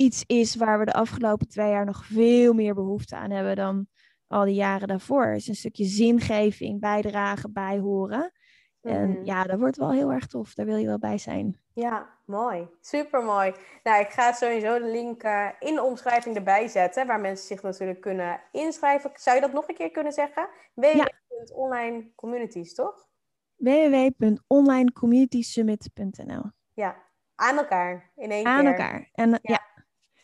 iets 0.00 0.24
is 0.26 0.56
waar 0.56 0.78
we 0.78 0.84
de 0.84 0.92
afgelopen 0.92 1.48
twee 1.48 1.70
jaar 1.70 1.84
nog 1.84 2.04
veel 2.04 2.52
meer 2.52 2.74
behoefte 2.74 3.16
aan 3.16 3.30
hebben 3.30 3.56
dan 3.56 3.86
al 4.26 4.44
die 4.44 4.54
jaren 4.54 4.88
daarvoor. 4.88 5.26
Het 5.26 5.36
is 5.36 5.48
een 5.48 5.54
stukje 5.54 5.84
zingeving, 5.84 6.80
bijdragen, 6.80 7.52
bijhoren. 7.52 8.32
En 8.80 9.10
mhm. 9.10 9.24
ja, 9.24 9.44
dat 9.44 9.58
wordt 9.58 9.76
wel 9.76 9.92
heel 9.92 10.12
erg 10.12 10.26
tof. 10.26 10.54
Daar 10.54 10.66
wil 10.66 10.76
je 10.76 10.86
wel 10.86 10.98
bij 10.98 11.18
zijn. 11.18 11.60
Ja, 11.74 12.18
mooi. 12.24 12.68
Super 12.80 13.24
mooi. 13.24 13.54
Nou, 13.82 14.00
ik 14.00 14.10
ga 14.10 14.32
sowieso 14.32 14.78
de 14.78 14.90
link 14.90 15.24
uh, 15.24 15.48
in 15.58 15.74
de 15.74 15.82
omschrijving 15.82 16.36
erbij 16.36 16.68
zetten, 16.68 17.06
waar 17.06 17.20
mensen 17.20 17.46
zich 17.46 17.62
natuurlijk 17.62 18.00
kunnen 18.00 18.40
inschrijven. 18.52 19.10
Zou 19.14 19.36
je 19.36 19.42
dat 19.42 19.52
nog 19.52 19.68
een 19.68 19.74
keer 19.74 19.90
kunnen 19.90 20.12
zeggen? 20.12 20.48
www.online 20.74 22.10
communities, 22.14 22.74
toch? 22.74 23.08
www.onlinecommunitysummit.nl 23.56 26.50
Ja, 26.74 26.96
aan 27.34 27.56
elkaar 27.56 28.12
in 28.16 28.30
één 28.30 28.46
aan 28.46 28.60
keer. 28.60 28.66
Aan 28.66 28.72
elkaar. 28.72 29.08
En 29.12 29.38
ja. 29.42 29.68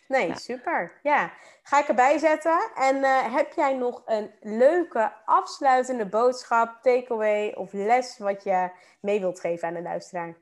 Nee, 0.09 0.37
super. 0.37 1.01
Ja, 1.03 1.33
ga 1.63 1.81
ik 1.81 1.89
erbij 1.89 2.19
zetten. 2.19 2.71
En 2.75 2.97
uh, 2.97 3.35
heb 3.35 3.53
jij 3.53 3.77
nog 3.77 4.03
een 4.07 4.31
leuke 4.41 5.13
afsluitende 5.25 6.07
boodschap, 6.07 6.83
takeaway 6.83 7.53
of 7.53 7.73
les 7.73 8.19
wat 8.19 8.45
je 8.45 8.71
mee 9.01 9.21
wilt 9.21 9.41
geven 9.41 9.69
aan 9.69 9.75
de 9.75 9.83
luisteraar? 9.83 10.37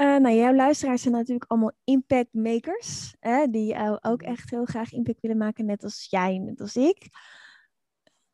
Uh, 0.00 0.16
nou, 0.16 0.34
jouw 0.34 0.54
luisteraars 0.54 1.02
zijn 1.02 1.14
natuurlijk 1.14 1.50
allemaal 1.50 1.72
impact 1.84 2.32
makers, 2.32 3.16
hè, 3.20 3.46
die 3.46 3.74
uh, 3.74 3.96
ook 4.00 4.20
mhm. 4.20 4.30
echt 4.30 4.50
heel 4.50 4.64
graag 4.64 4.92
impact 4.92 5.20
willen 5.20 5.36
maken, 5.36 5.66
net 5.66 5.82
als 5.84 6.06
jij, 6.10 6.38
net 6.38 6.60
als 6.60 6.76
ik. 6.76 7.08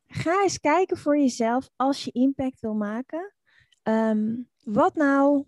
Ga 0.07 0.41
eens 0.41 0.59
kijken 0.59 0.97
voor 0.97 1.17
jezelf 1.17 1.69
als 1.75 2.03
je 2.03 2.11
impact 2.11 2.59
wil 2.59 2.73
maken. 2.73 3.33
Um, 3.83 4.49
wat 4.63 4.95
nou 4.95 5.45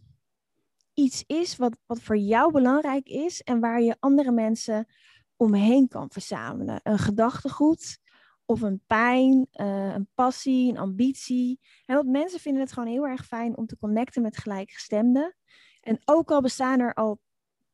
iets 0.98 1.24
is 1.28 1.56
wat, 1.56 1.78
wat 1.86 2.02
voor 2.02 2.18
jou 2.18 2.52
belangrijk 2.52 3.08
is 3.08 3.42
en 3.42 3.60
waar 3.60 3.82
je 3.82 3.96
andere 4.00 4.32
mensen 4.32 4.88
omheen 5.36 5.88
kan 5.88 6.10
verzamelen. 6.10 6.80
Een 6.84 6.98
gedachtegoed 6.98 8.00
of 8.46 8.62
een 8.62 8.82
pijn, 8.88 9.48
uh, 9.54 9.94
een 9.94 10.10
passie, 10.14 10.70
een 10.70 10.78
ambitie. 10.78 11.60
En 11.86 11.96
want 11.96 12.08
mensen 12.08 12.40
vinden 12.40 12.62
het 12.62 12.72
gewoon 12.72 12.90
heel 12.90 13.08
erg 13.08 13.26
fijn 13.26 13.58
om 13.58 13.66
te 13.66 13.78
connecten 13.78 14.22
met 14.22 14.38
gelijkgestemden. 14.38 15.36
En 15.82 16.00
ook 16.06 16.32
al 16.32 16.42
bestaan 16.42 16.80
er 16.80 16.94
al 16.94 17.20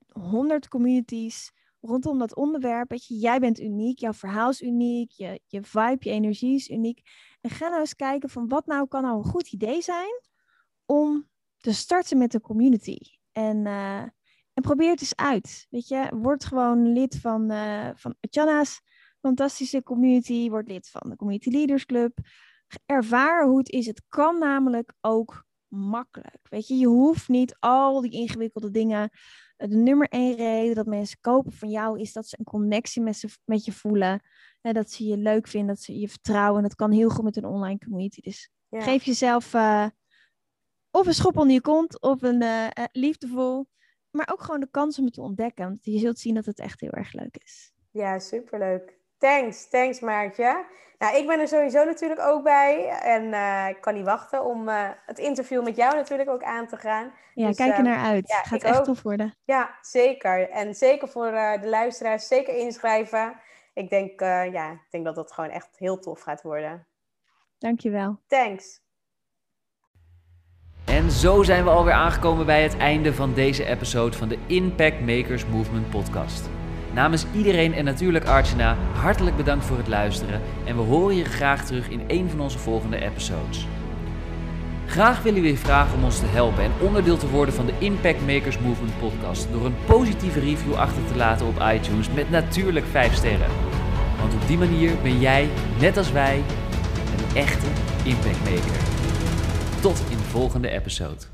honderd 0.07 0.67
communities 0.67 1.51
rondom 1.79 2.19
dat 2.19 2.35
onderwerp, 2.35 2.89
weet 2.89 3.05
je, 3.05 3.15
jij 3.15 3.39
bent 3.39 3.59
uniek, 3.59 3.99
jouw 3.99 4.13
verhaal 4.13 4.49
is 4.49 4.61
uniek, 4.61 5.11
je, 5.11 5.41
je 5.47 5.63
vibe, 5.63 5.97
je 5.99 6.09
energie 6.09 6.55
is 6.55 6.69
uniek. 6.69 7.01
En 7.41 7.49
ga 7.49 7.67
nou 7.67 7.79
eens 7.79 7.95
kijken 7.95 8.29
van 8.29 8.47
wat 8.47 8.65
nou 8.65 8.87
kan 8.87 9.01
nou 9.01 9.17
een 9.17 9.31
goed 9.31 9.51
idee 9.51 9.81
zijn 9.81 10.21
om 10.85 11.31
te 11.63 11.73
starten 11.73 12.17
met 12.17 12.31
de 12.31 12.41
community. 12.41 12.97
En, 13.31 13.65
uh, 13.65 14.01
en 14.53 14.61
probeer 14.61 14.89
het 14.89 15.01
eens 15.01 15.15
uit. 15.15 15.67
Weet 15.69 15.87
je, 15.87 16.11
word 16.15 16.45
gewoon 16.45 16.93
lid 16.93 17.19
van, 17.19 17.51
uh, 17.51 17.89
van 17.95 18.15
Atjana's 18.19 18.81
fantastische 19.19 19.83
community. 19.83 20.49
Word 20.49 20.67
lid 20.67 20.89
van 20.89 21.09
de 21.09 21.15
Community 21.15 21.49
Leaders 21.49 21.85
Club. 21.85 22.17
Ervaar 22.85 23.45
hoe 23.45 23.57
het 23.57 23.69
is. 23.69 23.85
Het 23.85 24.01
kan 24.09 24.39
namelijk 24.39 24.93
ook 25.01 25.45
makkelijk. 25.67 26.39
Weet 26.49 26.67
je, 26.67 26.75
je 26.75 26.87
hoeft 26.87 27.27
niet 27.27 27.55
al 27.59 28.01
die 28.01 28.11
ingewikkelde 28.11 28.71
dingen. 28.71 29.09
De 29.55 29.67
nummer 29.67 30.07
één 30.07 30.35
reden 30.35 30.75
dat 30.75 30.85
mensen 30.85 31.17
kopen 31.21 31.51
van 31.51 31.69
jou 31.69 31.99
is 31.99 32.13
dat 32.13 32.27
ze 32.27 32.35
een 32.39 32.45
connectie 32.45 33.01
met, 33.01 33.15
ze, 33.15 33.29
met 33.45 33.65
je 33.65 33.71
voelen. 33.71 34.21
En 34.61 34.73
dat 34.73 34.91
ze 34.91 35.05
je 35.05 35.17
leuk 35.17 35.47
vinden, 35.47 35.75
dat 35.75 35.83
ze 35.83 35.99
je 35.99 36.09
vertrouwen. 36.09 36.57
En 36.57 36.67
dat 36.67 36.75
kan 36.75 36.91
heel 36.91 37.09
goed 37.09 37.23
met 37.23 37.37
een 37.37 37.45
online 37.45 37.77
community. 37.77 38.21
Dus 38.21 38.49
geef 38.69 39.03
jezelf 39.03 39.53
uh, 39.53 39.87
of 40.93 41.07
een 41.07 41.13
schop 41.13 41.37
onder 41.37 41.53
je 41.53 41.61
kont, 41.61 42.01
of 42.01 42.21
een 42.21 42.41
uh, 42.41 42.67
liefdevol. 42.91 43.65
Maar 44.11 44.29
ook 44.31 44.41
gewoon 44.41 44.59
de 44.59 44.69
kans 44.71 44.99
om 44.99 45.05
het 45.05 45.13
te 45.13 45.21
ontdekken. 45.21 45.65
Want 45.65 45.79
je 45.81 45.99
zult 45.99 46.19
zien 46.19 46.35
dat 46.35 46.45
het 46.45 46.59
echt 46.59 46.81
heel 46.81 46.91
erg 46.91 47.13
leuk 47.13 47.37
is. 47.43 47.73
Ja, 47.91 48.19
superleuk. 48.19 48.97
Thanks, 49.17 49.69
thanks 49.69 49.99
Maartje. 49.99 50.65
Nou, 50.97 51.17
ik 51.17 51.27
ben 51.27 51.39
er 51.39 51.47
sowieso 51.47 51.85
natuurlijk 51.85 52.21
ook 52.21 52.43
bij. 52.43 52.87
En 52.87 53.23
uh, 53.23 53.67
ik 53.69 53.81
kan 53.81 53.93
niet 53.93 54.05
wachten 54.05 54.45
om 54.45 54.67
het 55.05 55.19
interview 55.19 55.63
met 55.63 55.75
jou 55.75 55.95
natuurlijk 55.95 56.29
ook 56.29 56.43
aan 56.43 56.67
te 56.67 56.77
gaan. 56.77 57.13
Ja, 57.33 57.47
dus, 57.47 57.57
kijk 57.57 57.77
er 57.77 57.83
naar 57.83 58.05
uit. 58.05 58.27
Ja, 58.27 58.41
Gaat 58.43 58.63
echt 58.63 58.83
tof 58.83 59.01
worden. 59.01 59.35
Ja, 59.43 59.77
zeker. 59.81 60.49
En 60.49 60.75
zeker 60.75 61.07
voor 61.07 61.31
de 61.31 61.67
luisteraars, 61.67 62.27
zeker 62.27 62.55
inschrijven. 62.55 63.35
Ik 63.73 63.89
denk, 63.89 64.19
ja, 64.51 64.71
ik 64.71 64.87
denk 64.89 65.05
dat 65.05 65.15
dat 65.15 65.31
gewoon 65.31 65.49
echt 65.49 65.77
heel 65.77 65.99
tof 65.99 66.21
gaat 66.21 66.41
worden. 66.41 66.87
Dankjewel. 67.57 68.19
Thanks. 68.27 68.82
En 70.93 71.11
zo 71.11 71.43
zijn 71.43 71.63
we 71.63 71.69
alweer 71.69 71.93
aangekomen 71.93 72.45
bij 72.45 72.63
het 72.63 72.77
einde 72.77 73.13
van 73.13 73.33
deze 73.33 73.65
episode 73.65 74.17
van 74.17 74.27
de 74.27 74.37
Impact 74.47 74.99
Makers 74.99 75.45
Movement 75.45 75.89
podcast. 75.89 76.49
Namens 76.91 77.25
iedereen 77.35 77.73
en 77.73 77.85
natuurlijk 77.85 78.25
Archana, 78.25 78.77
hartelijk 78.93 79.35
bedankt 79.35 79.65
voor 79.65 79.77
het 79.77 79.87
luisteren 79.87 80.41
en 80.65 80.75
we 80.75 80.81
horen 80.81 81.15
je 81.15 81.23
graag 81.23 81.65
terug 81.65 81.89
in 81.89 82.01
een 82.07 82.29
van 82.29 82.39
onze 82.39 82.59
volgende 82.59 83.01
episodes. 83.01 83.67
Graag 84.87 85.21
willen 85.21 85.41
we 85.41 85.47
je 85.47 85.57
vragen 85.57 85.97
om 85.97 86.03
ons 86.03 86.19
te 86.19 86.25
helpen 86.25 86.63
en 86.63 86.71
onderdeel 86.79 87.17
te 87.17 87.29
worden 87.29 87.53
van 87.53 87.65
de 87.65 87.73
Impact 87.77 88.25
Makers 88.25 88.59
Movement 88.59 88.99
podcast 88.99 89.47
door 89.51 89.65
een 89.65 89.75
positieve 89.85 90.39
review 90.39 90.73
achter 90.73 91.05
te 91.11 91.15
laten 91.15 91.45
op 91.45 91.63
iTunes 91.73 92.09
met 92.15 92.29
natuurlijk 92.29 92.85
5 92.91 93.13
sterren. 93.13 93.49
Want 94.19 94.33
op 94.33 94.47
die 94.47 94.57
manier 94.57 94.91
ben 95.03 95.19
jij, 95.19 95.49
net 95.79 95.97
als 95.97 96.11
wij, 96.11 96.35
een 97.17 97.37
echte 97.37 97.67
impact 98.03 98.43
maker. 98.43 98.81
Tot 99.79 100.03
volgende 100.33 100.67
episode. 100.69 101.32